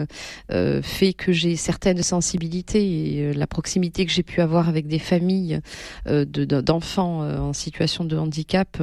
fait 0.82 1.12
que 1.12 1.32
j'ai 1.32 1.56
certaines 1.56 2.02
sensibilités 2.02 2.84
et 2.86 3.32
la 3.32 3.46
proximité 3.46 4.06
que 4.06 4.12
j'ai 4.12 4.22
pu 4.22 4.40
avoir 4.40 4.68
avec 4.68 4.86
des 4.86 4.98
familles 4.98 5.60
d'enfants 6.06 7.20
en 7.20 7.52
situation 7.52 8.04
de 8.04 8.16
handicap, 8.16 8.78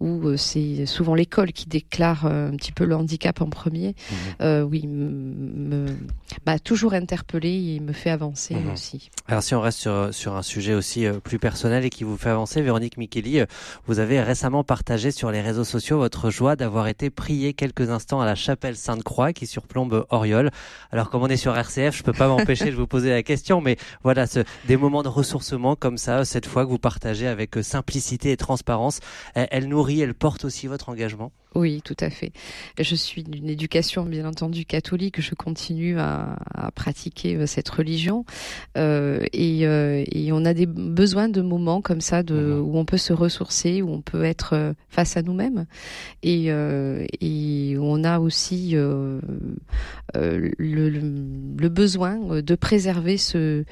où 0.00 0.36
c'est 0.36 0.86
souvent 0.86 1.14
l'école 1.14 1.52
qui 1.52 1.66
déclare 1.66 2.26
un 2.26 2.56
petit 2.56 2.72
peu 2.72 2.84
le 2.84 2.96
handicap 2.96 3.40
en 3.40 3.50
premier. 3.50 3.94
Mmh. 4.40 4.62
oui, 4.62 4.88
m'a 6.46 6.58
toujours 6.58 6.94
interpellé 6.94 7.76
et 7.76 7.80
me 7.80 7.92
fait 7.92 8.10
avancer 8.10 8.54
mmh. 8.54 8.72
aussi. 8.72 9.10
Alors 9.26 9.42
si 9.42 9.54
on 9.54 9.60
reste 9.60 9.78
sur, 9.78 10.12
sur 10.12 10.36
un 10.36 10.42
sujet 10.42 10.74
aussi 10.74 11.06
plus 11.22 11.38
personnel 11.38 11.84
et 11.84 11.90
qui 11.90 12.04
vous 12.04 12.16
fait 12.16 12.30
avancer, 12.30 12.62
Véronique 12.62 12.96
Micheli, 12.96 13.40
vous 13.86 13.98
avez 13.98 14.20
récemment 14.38 14.62
partagé 14.62 15.10
sur 15.10 15.32
les 15.32 15.40
réseaux 15.40 15.64
sociaux 15.64 15.98
votre 15.98 16.30
joie 16.30 16.54
d'avoir 16.54 16.86
été 16.86 17.10
prié 17.10 17.54
quelques 17.54 17.90
instants 17.90 18.20
à 18.20 18.24
la 18.24 18.36
chapelle 18.36 18.76
Sainte-Croix 18.76 19.32
qui 19.32 19.48
surplombe 19.48 20.06
Oriol. 20.10 20.52
Alors 20.92 21.10
comme 21.10 21.24
on 21.24 21.26
est 21.26 21.36
sur 21.36 21.56
RCF, 21.56 21.96
je 21.96 22.04
peux 22.04 22.12
pas 22.12 22.28
m'empêcher 22.28 22.66
de 22.70 22.76
vous 22.76 22.86
poser 22.86 23.10
la 23.10 23.24
question, 23.24 23.60
mais 23.60 23.76
voilà, 24.04 24.26
des 24.68 24.76
moments 24.76 25.02
de 25.02 25.08
ressourcement 25.08 25.74
comme 25.74 25.98
ça, 25.98 26.24
cette 26.24 26.46
fois 26.46 26.64
que 26.64 26.70
vous 26.70 26.78
partagez 26.78 27.26
avec 27.26 27.56
simplicité 27.62 28.30
et 28.30 28.36
transparence, 28.36 29.00
elle 29.34 29.66
nourrit, 29.66 30.02
elle 30.02 30.14
porte 30.14 30.44
aussi 30.44 30.68
votre 30.68 30.88
engagement? 30.88 31.32
Oui, 31.54 31.80
tout 31.82 31.96
à 32.00 32.10
fait. 32.10 32.32
Je 32.78 32.94
suis 32.94 33.24
d'une 33.24 33.48
éducation 33.48 34.04
bien 34.04 34.26
entendu 34.26 34.66
catholique. 34.66 35.20
Je 35.20 35.34
continue 35.34 35.98
à, 35.98 36.36
à 36.54 36.70
pratiquer 36.70 37.36
euh, 37.36 37.46
cette 37.46 37.68
religion 37.68 38.24
euh, 38.76 39.24
et, 39.32 39.66
euh, 39.66 40.04
et, 40.12 40.30
on 40.32 40.44
a 40.44 40.52
des 40.52 40.66
besoins 40.66 41.28
de 41.28 41.40
moments 41.40 41.80
comme 41.80 42.00
ça 42.00 42.22
de, 42.22 42.34
mhm. 42.34 42.60
où 42.60 42.78
on 42.78 42.84
peut 42.84 42.98
se 42.98 43.12
ressourcer, 43.12 43.80
où 43.82 43.90
on 43.90 44.02
peut 44.02 44.24
être 44.24 44.74
face 44.88 45.16
à 45.16 45.22
nous-mêmes 45.22 45.66
et, 46.22 46.46
euh, 46.48 47.06
et 47.20 47.76
on 47.80 48.04
a 48.04 48.18
aussi 48.18 48.72
le, 48.72 49.20
le, 50.58 51.68
besoin 51.68 52.42
de 52.42 52.54
préserver 52.54 53.16
ce, 53.16 53.64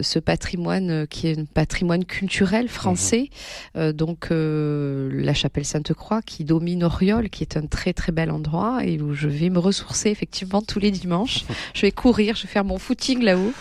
ce 0.00 0.18
patrimoine 0.18 1.06
qui 1.08 1.28
est 1.28 1.38
un 1.38 1.44
patrimoine 1.44 2.04
culturel 2.04 2.68
français. 2.68 3.30
Mhm. 3.74 3.92
donc 3.92 4.28
la 4.30 5.34
chapelle 5.34 5.64
Sainte-Croix 5.64 6.22
qui 6.22 6.44
domine 6.44 6.84
Oriol 6.84 7.17
qui 7.26 7.42
est 7.42 7.56
un 7.56 7.66
très 7.66 7.92
très 7.92 8.12
bel 8.12 8.30
endroit 8.30 8.84
et 8.84 9.00
où 9.00 9.14
je 9.14 9.28
vais 9.28 9.50
me 9.50 9.58
ressourcer 9.58 10.10
effectivement 10.10 10.62
tous 10.62 10.78
les 10.78 10.90
dimanches. 10.90 11.44
Je 11.74 11.82
vais 11.82 11.92
courir, 11.92 12.34
je 12.34 12.42
vais 12.42 12.48
faire 12.48 12.64
mon 12.64 12.78
footing 12.78 13.22
là-haut. 13.22 13.52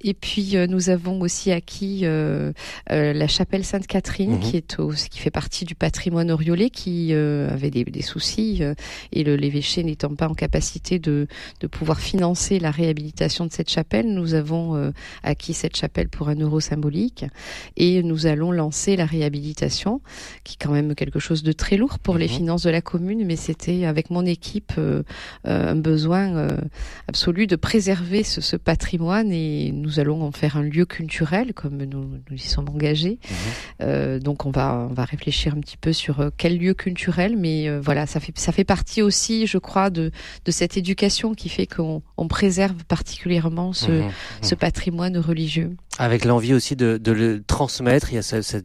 Et 0.00 0.14
puis 0.14 0.56
euh, 0.56 0.66
nous 0.66 0.90
avons 0.90 1.20
aussi 1.20 1.50
acquis 1.50 2.00
euh, 2.04 2.52
euh, 2.90 3.12
la 3.12 3.26
chapelle 3.26 3.64
Sainte-Catherine 3.64 4.32
mhm. 4.32 4.40
qui 4.40 4.56
est 4.56 4.78
au, 4.78 4.90
qui 4.90 5.18
fait 5.18 5.30
partie 5.30 5.64
du 5.64 5.74
patrimoine 5.74 6.30
oriolais 6.30 6.70
qui 6.70 7.12
avait 7.12 7.70
des, 7.70 7.84
des 7.84 8.02
soucis 8.02 8.62
et 9.12 9.24
l'évêché 9.24 9.82
n'étant 9.82 10.14
pas 10.14 10.28
en 10.28 10.34
capacité 10.34 10.98
de, 10.98 11.26
de 11.60 11.66
pouvoir 11.66 12.00
financer 12.00 12.58
la 12.58 12.70
réhabilitation 12.70 13.46
de 13.46 13.52
cette 13.52 13.70
chapelle, 13.70 14.12
nous 14.12 14.34
avons 14.34 14.92
acquis 15.22 15.54
cette 15.54 15.76
chapelle 15.76 16.08
pour 16.08 16.28
un 16.28 16.36
euro 16.36 16.60
symbolique 16.60 17.24
et 17.76 18.02
nous 18.02 18.26
allons 18.26 18.52
lancer 18.52 18.96
la 18.96 19.06
réhabilitation 19.06 20.00
qui 20.44 20.54
est 20.54 20.64
quand 20.64 20.72
même 20.72 20.94
quelque 20.94 21.18
chose 21.18 21.42
de 21.42 21.52
très 21.52 21.76
lourd 21.76 21.98
pour 21.98 22.18
les 22.18 22.28
mhm. 22.28 22.34
finances 22.34 22.62
de 22.62 22.70
la 22.70 22.80
commune 22.80 22.97
mais 23.00 23.36
c'était 23.36 23.84
avec 23.84 24.10
mon 24.10 24.24
équipe 24.26 24.72
euh, 24.78 25.02
euh, 25.46 25.72
un 25.72 25.76
besoin 25.76 26.36
euh, 26.36 26.48
absolu 27.08 27.46
de 27.46 27.56
préserver 27.56 28.22
ce, 28.22 28.56
patrimoine 28.56 29.30
et 29.30 29.70
nous 29.72 30.00
allons 30.00 30.22
en 30.22 30.32
faire 30.32 30.56
un 30.56 30.62
lieu 30.62 30.84
culturel 30.84 31.54
comme 31.54 31.76
nous, 31.84 32.10
nous 32.30 32.36
y 32.36 32.40
sommes 32.40 32.68
engagés. 32.68 33.18
Mhm. 33.80 34.18
donc 34.18 34.46
on 34.46 34.50
va 34.50 34.88
on 34.90 34.94
va 34.94 35.04
réfléchir 35.04 35.54
un 35.54 35.60
petit 35.60 35.76
peu 35.76 35.92
sur 35.92 36.30
quel 36.36 36.58
lieu 36.58 36.74
culturel, 36.74 37.36
mais 37.36 37.78
voilà 37.78 38.06
ça 38.06 38.20
fait 38.20 38.36
ça 38.36 38.52
fait 38.52 38.64
partie 38.64 39.00
aussi, 39.02 39.46
je 39.46 39.58
crois, 39.58 39.90
de 39.90 40.10
de 40.44 40.50
cette 40.50 40.76
éducation 40.76 41.34
qui 41.34 41.48
fait 41.48 41.66
qu'on 41.66 42.02
on 42.16 42.28
préserve 42.28 42.84
particulièrement 42.84 43.72
ce 43.72 43.90
mhm. 43.90 44.10
ce 44.42 44.54
patrimoine 44.54 45.16
religieux. 45.18 45.76
Avec 46.00 46.24
l'envie 46.24 46.54
aussi 46.54 46.76
de, 46.76 46.96
de, 46.96 47.10
le 47.10 47.42
transmettre, 47.42 48.12
il 48.12 48.14
y 48.14 48.18
a 48.18 48.22
ce, 48.22 48.40
ce, 48.40 48.58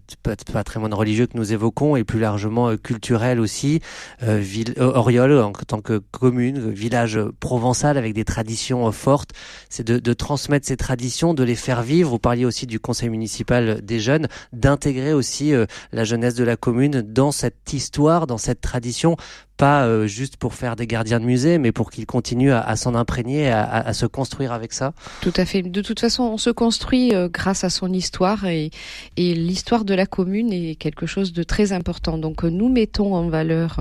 patrimoine 0.51 0.93
religieux 0.93 1.25
que 1.25 1.35
nous 1.35 1.51
évoquons 1.51 1.95
et 1.95 2.03
plus 2.03 2.19
largement 2.19 2.77
culturel 2.77 3.39
aussi. 3.39 3.81
Euh, 4.23 4.38
ville, 4.38 4.73
euh, 4.77 4.93
Oriol 4.93 5.38
en 5.39 5.51
tant 5.51 5.81
que 5.81 5.97
commune, 6.12 6.71
village 6.71 7.19
provençal 7.39 7.97
avec 7.97 8.13
des 8.13 8.23
traditions 8.23 8.88
euh, 8.88 8.91
fortes, 8.91 9.31
c'est 9.69 9.86
de, 9.86 9.99
de, 9.99 10.13
transmettre 10.13 10.65
ces 10.65 10.77
traditions, 10.77 11.33
de 11.33 11.43
les 11.43 11.55
faire 11.55 11.83
vivre. 11.83 12.09
Vous 12.12 12.19
parliez 12.19 12.45
aussi 12.45 12.65
du 12.65 12.79
conseil 12.79 13.09
municipal 13.09 13.81
des 13.81 13.99
jeunes, 13.99 14.27
d'intégrer 14.53 15.13
aussi 15.13 15.53
la 15.91 16.03
jeunesse 16.03 16.36
de 16.36 16.43
la 16.43 16.55
commune 16.55 17.01
dans 17.01 17.31
cette 17.31 17.73
histoire, 17.73 18.27
dans 18.27 18.38
cette 18.38 18.62
tradition 18.62 19.17
pas 19.63 19.86
euh, 19.86 20.08
juste 20.08 20.36
pour 20.36 20.56
faire 20.56 20.76
des 20.76 20.88
gardiens 20.88 21.21
de 21.21 21.26
musée, 21.26 21.58
mais 21.58 21.71
pour 21.71 21.89
qu'ils 21.89 22.06
continuent 22.06 22.52
à, 22.52 22.60
à 22.60 22.76
s'en 22.76 22.95
imprégner, 22.95 23.49
à, 23.49 23.63
à, 23.63 23.93
se 23.93 24.06
construire 24.06 24.52
avec 24.52 24.73
ça. 24.73 24.91
Tout 25.21 25.32
à 25.38 25.45
fait. 25.45 25.62
De 25.62 25.82
toute 25.82 26.02
façon, 26.02 26.23
on 26.23 26.38
se 26.38 26.49
construit 26.49 27.15
euh, 27.15 27.30
grâce 27.32 27.63
à 27.63 27.69
son 27.69 27.93
histoire 27.93 28.45
et, 28.45 28.71
et 29.15 29.34
l'histoire 29.34 29.86
de 29.86 29.93
la 29.93 30.06
commune 30.06 30.52
est 30.52 30.76
quelque 30.76 31.06
chose 31.06 31.32
de 31.32 31.43
très 31.43 31.71
important. 31.71 32.17
Donc, 32.17 32.43
euh, 32.43 32.49
nous 32.49 32.67
mettons 32.67 33.15
en 33.15 33.30
valeur, 33.30 33.80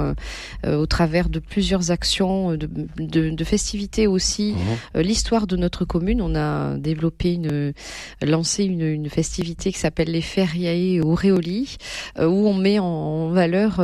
au 0.64 0.87
travers 0.87 1.29
de 1.29 1.40
plusieurs 1.40 1.90
actions, 1.90 2.53
de, 2.53 2.68
de, 2.99 3.31
de 3.31 3.45
festivités 3.45 4.07
aussi, 4.07 4.55
mmh. 4.55 5.01
l'histoire 5.01 5.49
de 5.49 5.57
notre 5.57 5.85
commune. 5.85 6.23
On 6.23 6.37
a 6.37 6.77
développé 6.77 7.33
une, 7.33 7.73
lancé 8.23 8.62
une, 8.64 8.83
une 8.83 9.11
festivité 9.11 9.73
qui 9.73 9.81
s'appelle 9.81 10.12
les 10.12 10.23
Feriae 10.23 11.03
Auréoli, 11.03 11.77
où 12.21 12.47
on 12.47 12.55
met 12.55 12.79
en, 12.79 12.85
en 12.85 13.29
valeur 13.31 13.81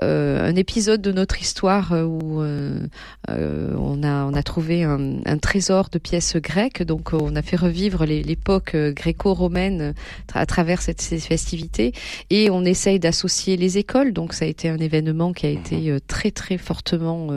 un 0.00 0.56
épisode 0.56 1.00
de 1.00 1.12
notre 1.12 1.29
notre 1.30 1.42
histoire 1.42 1.92
euh, 1.92 2.02
où 2.02 2.42
euh, 2.42 2.88
euh, 3.28 3.74
on 3.78 4.02
a 4.02 4.24
on 4.24 4.34
a 4.34 4.42
trouvé 4.42 4.82
un, 4.82 5.20
un, 5.24 5.38
trésor 5.38 5.88
de 5.90 5.98
pièces 5.98 6.36
grecques. 6.36 6.82
Donc 6.82 7.12
on 7.12 7.36
a 7.36 7.42
fait 7.42 7.56
revivre 7.56 8.04
l'époque 8.04 8.74
gréco-romaine 8.74 9.94
à 10.34 10.46
travers 10.46 10.82
cette, 10.82 11.00
ces 11.00 11.20
festivités 11.20 11.92
et 12.30 12.50
on 12.50 12.64
essaye 12.64 12.98
d'associer 12.98 13.56
les 13.56 13.78
écoles. 13.78 14.12
Donc 14.12 14.32
ça 14.32 14.44
a 14.44 14.48
été 14.48 14.68
un 14.68 14.78
événement 14.78 15.32
qui 15.32 15.46
a 15.46 15.50
été 15.50 15.92
mhm. 15.92 16.00
très 16.00 16.32
très 16.32 16.58
fortement 16.58 17.28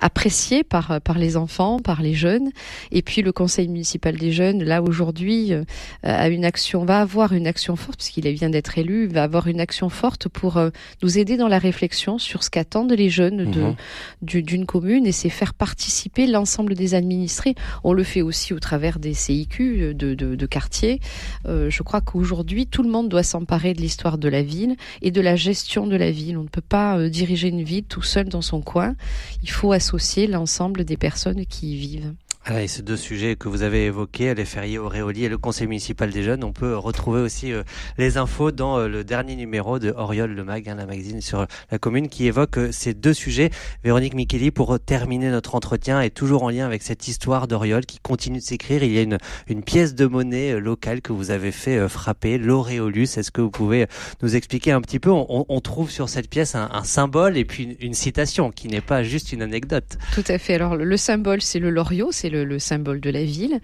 apprécié 0.00 0.64
par 0.64 1.00
par 1.02 1.18
les 1.18 1.36
enfants, 1.36 1.78
par 1.78 2.00
les 2.00 2.14
jeunes. 2.14 2.50
Et 2.90 3.02
puis 3.02 3.20
le 3.20 3.32
conseil 3.32 3.68
municipal 3.68 4.16
des 4.16 4.32
jeunes, 4.32 4.64
là 4.64 4.82
aujourd'hui, 4.82 5.52
a 6.02 6.28
une 6.28 6.44
action, 6.46 6.86
va 6.86 7.00
avoir 7.00 7.34
une 7.34 7.46
action 7.46 7.76
forte 7.76 7.98
puisqu'il 7.98 8.26
vient 8.28 8.50
d'être 8.50 8.78
élu, 8.78 9.08
va 9.08 9.24
avoir 9.24 9.46
une 9.46 9.60
action 9.60 9.90
forte 9.90 10.28
pour 10.28 10.58
nous 11.02 11.18
aider 11.18 11.36
dans 11.36 11.48
la 11.48 11.58
réflexion 11.58 12.18
sur 12.18 12.42
ce 12.42 12.48
qu'attendent 12.48 12.92
les 12.92 13.10
jeunes 13.10 13.15
mhm. 13.20 13.74
d'une 14.22 14.66
commune 14.66 15.06
et 15.06 15.12
c'est 15.12 15.28
faire 15.28 15.54
participer 15.54 16.26
l'ensemble 16.26 16.74
des 16.74 16.94
administrés. 16.94 17.54
On 17.84 17.92
le 17.92 18.04
fait 18.04 18.22
aussi 18.22 18.52
au 18.52 18.58
travers 18.58 18.98
des 18.98 19.14
CIQ 19.14 19.94
de, 19.94 20.14
de, 20.14 20.46
quartier. 20.46 21.00
Euh, 21.46 21.70
je 21.70 21.82
crois 21.82 22.00
qu'aujourd'hui, 22.00 22.66
tout 22.66 22.82
le 22.82 22.90
monde 22.90 23.08
doit 23.08 23.22
s'emparer 23.22 23.74
de 23.74 23.80
l'histoire 23.80 24.18
de 24.18 24.28
la 24.28 24.42
ville 24.42 24.76
et 25.02 25.10
de 25.10 25.20
la 25.20 25.36
gestion 25.36 25.86
de 25.86 25.96
la 25.96 26.10
ville. 26.10 26.38
On 26.38 26.44
ne 26.44 26.48
peut 26.48 26.60
pas 26.60 26.98
euh, 26.98 27.08
diriger 27.08 27.48
une 27.48 27.62
ville 27.62 27.84
tout 27.84 28.02
seul 28.02 28.28
dans 28.28 28.42
son 28.42 28.60
coin. 28.60 28.94
Il 29.42 29.50
faut 29.50 29.72
associer 29.72 30.26
l'ensemble 30.26 30.84
des 30.84 30.96
personnes 30.96 31.46
qui 31.46 31.74
y 31.74 31.76
vivent. 31.76 32.14
Ah, 32.48 32.62
et 32.62 32.68
ces 32.68 32.82
deux 32.82 32.96
sujets 32.96 33.34
que 33.34 33.48
vous 33.48 33.62
avez 33.62 33.86
évoqués, 33.86 34.32
les 34.32 34.44
fériés 34.44 34.78
Auréoli 34.78 35.24
et 35.24 35.28
le 35.28 35.36
conseil 35.36 35.66
municipal 35.66 36.10
des 36.10 36.22
jeunes, 36.22 36.44
on 36.44 36.52
peut 36.52 36.76
retrouver 36.76 37.20
aussi 37.20 37.52
euh, 37.52 37.64
les 37.98 38.18
infos 38.18 38.52
dans 38.52 38.78
euh, 38.78 38.86
le 38.86 39.02
dernier 39.02 39.34
numéro 39.34 39.80
de 39.80 39.90
Oriol 39.90 40.30
le 40.30 40.44
Mag, 40.44 40.68
hein, 40.68 40.76
la 40.76 40.86
magazine 40.86 41.20
sur 41.20 41.44
la 41.72 41.78
commune, 41.80 42.08
qui 42.08 42.28
évoque 42.28 42.58
euh, 42.58 42.70
ces 42.70 42.94
deux 42.94 43.14
sujets. 43.14 43.50
Véronique 43.82 44.14
Micheli, 44.14 44.52
pour 44.52 44.78
terminer 44.78 45.30
notre 45.30 45.56
entretien, 45.56 46.00
est 46.00 46.10
toujours 46.10 46.44
en 46.44 46.50
lien 46.50 46.64
avec 46.66 46.84
cette 46.84 47.08
histoire 47.08 47.48
d'Oriol 47.48 47.84
qui 47.84 47.98
continue 47.98 48.38
de 48.38 48.44
s'écrire. 48.44 48.84
Il 48.84 48.92
y 48.92 48.98
a 48.98 49.02
une, 49.02 49.18
une 49.48 49.64
pièce 49.64 49.96
de 49.96 50.06
monnaie 50.06 50.60
locale 50.60 51.02
que 51.02 51.12
vous 51.12 51.32
avez 51.32 51.50
fait 51.50 51.88
frapper, 51.88 52.38
l'Auréolus. 52.38 53.18
Est-ce 53.18 53.32
que 53.32 53.40
vous 53.40 53.50
pouvez 53.50 53.86
nous 54.22 54.36
expliquer 54.36 54.70
un 54.70 54.80
petit 54.82 55.00
peu? 55.00 55.10
On, 55.10 55.46
on, 55.48 55.60
trouve 55.60 55.90
sur 55.90 56.08
cette 56.08 56.30
pièce 56.30 56.54
un, 56.54 56.84
symbole 56.84 57.36
et 57.36 57.44
puis 57.44 57.64
une, 57.64 57.76
une 57.80 57.94
citation 57.94 58.52
qui 58.52 58.68
n'est 58.68 58.80
pas 58.80 59.02
juste 59.02 59.32
une 59.32 59.42
anecdote. 59.42 59.98
Tout 60.14 60.22
à 60.28 60.38
fait. 60.38 60.54
Alors 60.54 60.76
le 60.76 60.96
symbole, 60.96 61.42
c'est 61.42 61.58
le 61.58 61.70
loriot, 61.70 62.12
c'est 62.12 62.30
le 62.30 62.35
le, 62.44 62.58
symbole 62.58 63.00
de 63.00 63.10
la 63.10 63.24
ville. 63.24 63.60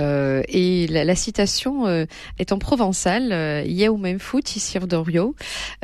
Euh, 0.00 0.42
et 0.48 0.86
la, 0.86 1.14
citation 1.14 1.86
euh, 1.86 2.06
est 2.38 2.52
en 2.52 2.58
provençal, 2.58 3.30
euh, 3.32 3.88
ou 3.88 3.96
même 3.96 4.18
foot 4.18 4.56
ici 4.56 4.78
d'Orio. 4.78 5.34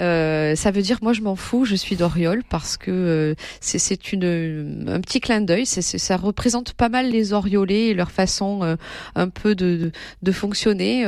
Euh, 0.00 0.54
ça 0.54 0.70
veut 0.70 0.82
dire 0.82 0.98
moi 1.02 1.12
je 1.12 1.20
m'en 1.20 1.36
fous, 1.36 1.64
je 1.64 1.74
suis 1.74 1.96
d'Oriol 1.96 2.42
parce 2.48 2.76
que 2.76 3.34
c'est 3.60 3.92
un 4.14 5.00
petit 5.00 5.20
clin 5.20 5.40
d'œil. 5.40 5.66
Ça 5.66 6.16
représente 6.16 6.72
pas 6.72 6.88
mal 6.88 7.10
les 7.10 7.32
Oriolais 7.32 7.88
et 7.88 7.94
leur 7.94 8.10
façon 8.10 8.76
un 9.14 9.28
peu 9.28 9.54
de, 9.54 9.92
de, 10.22 10.32
fonctionner. 10.32 11.04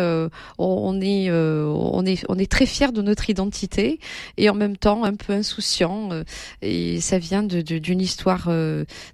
on, 0.58 1.00
est 1.00 1.30
on 1.30 2.04
est 2.06 2.24
on 2.28 2.38
est 2.38 2.50
très 2.50 2.66
fier 2.66 2.92
de 2.92 3.02
notre 3.02 3.30
identité 3.30 3.98
et 4.36 4.50
en 4.50 4.54
même 4.54 4.76
temps 4.76 5.04
un 5.04 5.14
peu 5.14 5.32
insouciant. 5.32 6.10
et 6.62 7.00
ça 7.00 7.18
vient 7.18 7.42
d'une 7.42 8.00
histoire. 8.00 8.46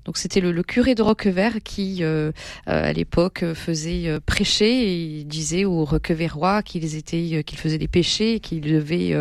donc 0.04 0.16
c'était 0.16 0.40
le, 0.40 0.52
le, 0.52 0.62
curé 0.62 0.94
de 0.94 1.02
Roquevert 1.02 1.58
qui 1.62 1.95
qui, 1.96 2.04
à 2.66 2.92
l'époque, 2.92 3.44
faisait 3.54 4.18
prêcher 4.24 5.20
et 5.20 5.24
disait 5.24 5.64
aux 5.64 5.84
Requevérois 5.84 6.62
qu'ils 6.62 6.96
étaient, 6.96 7.42
qu'ils 7.44 7.58
faisaient 7.58 7.78
des 7.78 7.88
péchés, 7.88 8.40
qu'ils 8.40 8.60
devaient, 8.60 9.16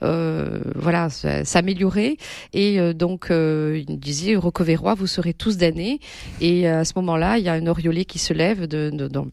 voilà, 0.00 1.08
s'améliorer. 1.44 2.16
Et 2.52 2.94
donc, 2.94 3.28
il 3.30 3.98
disait 3.98 4.36
Requevérois, 4.36 4.94
vous 4.94 5.06
serez 5.06 5.34
tous 5.34 5.56
damnés. 5.56 6.00
Et 6.40 6.66
à 6.66 6.84
ce 6.84 6.92
moment-là, 6.96 7.38
il 7.38 7.44
y 7.44 7.48
a 7.48 7.52
un 7.52 7.66
oriolé 7.66 8.04
qui 8.04 8.18
se 8.18 8.32
lève 8.32 8.68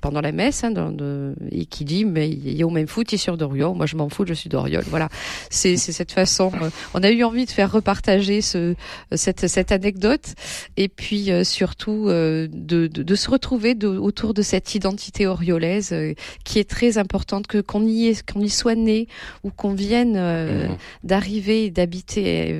pendant 0.01 0.21
la 0.21 0.31
messe 0.31 0.63
hein, 0.63 0.73
et 1.51 1.65
qui 1.65 1.85
dit, 1.85 2.05
mais 2.05 2.29
il 2.29 2.57
y 2.57 2.63
a 2.63 2.67
au 2.67 2.71
même 2.71 2.87
foot, 2.87 3.11
il 3.11 3.15
est 3.15 3.17
sur 3.17 3.37
Doriol. 3.37 3.75
Moi, 3.75 3.85
je 3.85 3.95
m'en 3.95 4.09
fous, 4.09 4.25
je 4.27 4.33
suis 4.33 4.49
d'Oriol. 4.49 4.83
Voilà, 4.87 5.09
c'est 5.49 5.77
cette 5.77 6.11
façon. 6.11 6.51
on 6.93 7.03
a 7.03 7.09
eu 7.09 7.23
envie 7.23 7.45
de 7.45 7.51
faire 7.51 7.71
repartager 7.71 8.41
ce, 8.41 8.75
cette, 9.15 9.71
anecdote 9.71 10.35
et 10.77 10.87
puis 10.87 11.31
euh, 11.31 11.43
surtout 11.43 12.07
euh, 12.07 12.47
de, 12.67 12.87
de, 12.87 13.03
de, 13.03 13.15
se 13.15 13.29
retrouver 13.29 13.73
de, 13.75 13.87
autour 13.87 14.33
de 14.33 14.41
cette 14.41 14.75
identité 14.75 15.25
oriolaise 15.25 15.91
euh, 15.93 16.13
qui 16.43 16.59
est 16.59 16.69
très 16.69 16.97
importante, 16.97 17.47
que 17.47 17.59
qu'on 17.59 17.85
y 17.85 18.07
est, 18.07 18.29
qu'on 18.29 18.41
y 18.41 18.49
soit 18.49 18.75
né 18.75 19.07
ou 19.43 19.49
qu'on 19.49 19.73
vienne 19.73 20.17
mmh. 20.17 20.77
d'arriver 21.03 21.69
d'habiter 21.69 22.55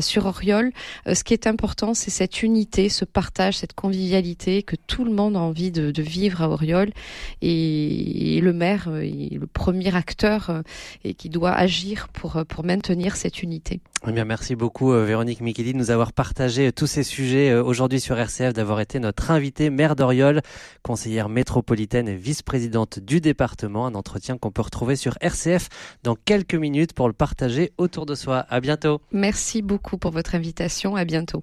sur 0.00 0.26
Oriol. 0.26 0.72
ce 1.12 1.24
qui 1.24 1.34
est 1.34 1.46
important, 1.46 1.94
c'est 1.94 2.10
cette 2.10 2.42
unité, 2.42 2.88
ce 2.88 3.04
partage, 3.04 3.58
cette 3.58 3.72
convivialité 3.72 4.62
que 4.62 4.76
tout 4.76 5.04
le 5.04 5.12
monde 5.12 5.36
a 5.36 5.40
envie 5.40 5.70
de, 5.70 5.90
de 5.90 6.02
vivre 6.02 6.42
à 6.42 6.48
Oriol 6.48 6.90
et, 7.42 8.40
le 8.40 8.52
maire 8.52 8.88
est 9.02 9.34
le 9.34 9.46
premier 9.46 9.94
acteur 9.94 10.62
et 11.04 11.14
qui 11.14 11.28
doit 11.28 11.52
agir 11.52 12.08
pour 12.08 12.44
pour 12.46 12.64
maintenir 12.64 13.16
cette 13.16 13.42
unité. 13.42 13.80
Eh 14.06 14.12
bien, 14.12 14.24
merci 14.24 14.54
beaucoup 14.54 14.92
Véronique 14.92 15.40
Mikili 15.40 15.72
de 15.72 15.78
nous 15.78 15.90
avoir 15.90 16.12
partagé 16.12 16.72
tous 16.72 16.86
ces 16.86 17.02
sujets 17.02 17.50
euh, 17.50 17.62
aujourd'hui 17.62 18.00
sur 18.00 18.18
RCF, 18.18 18.52
d'avoir 18.52 18.80
été 18.80 19.00
notre 19.00 19.30
invitée, 19.30 19.70
maire 19.70 19.96
d'Oriol, 19.96 20.40
conseillère 20.82 21.28
métropolitaine 21.28 22.08
et 22.08 22.14
vice-présidente 22.14 23.00
du 23.00 23.20
département. 23.20 23.86
Un 23.86 23.94
entretien 23.94 24.38
qu'on 24.38 24.52
peut 24.52 24.62
retrouver 24.62 24.94
sur 24.94 25.18
RCF 25.20 25.68
dans 26.04 26.14
quelques 26.14 26.54
minutes 26.54 26.92
pour 26.92 27.08
le 27.08 27.12
partager 27.12 27.72
autour 27.76 28.06
de 28.06 28.14
soi. 28.14 28.46
À 28.48 28.60
bientôt. 28.60 29.00
Merci 29.12 29.62
beaucoup 29.62 29.98
pour 29.98 30.12
votre 30.12 30.34
invitation. 30.34 30.94
À 30.94 31.04
bientôt. 31.04 31.42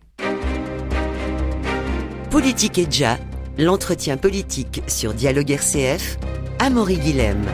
Politique 2.32 2.78
et 2.78 2.86
déjà, 2.86 3.18
l'entretien 3.58 4.18
politique 4.18 4.82
sur 4.88 5.14
Dialogue 5.14 5.52
RCF, 5.52 6.18
Amaury 6.60 6.98
Guilhem. 6.98 7.46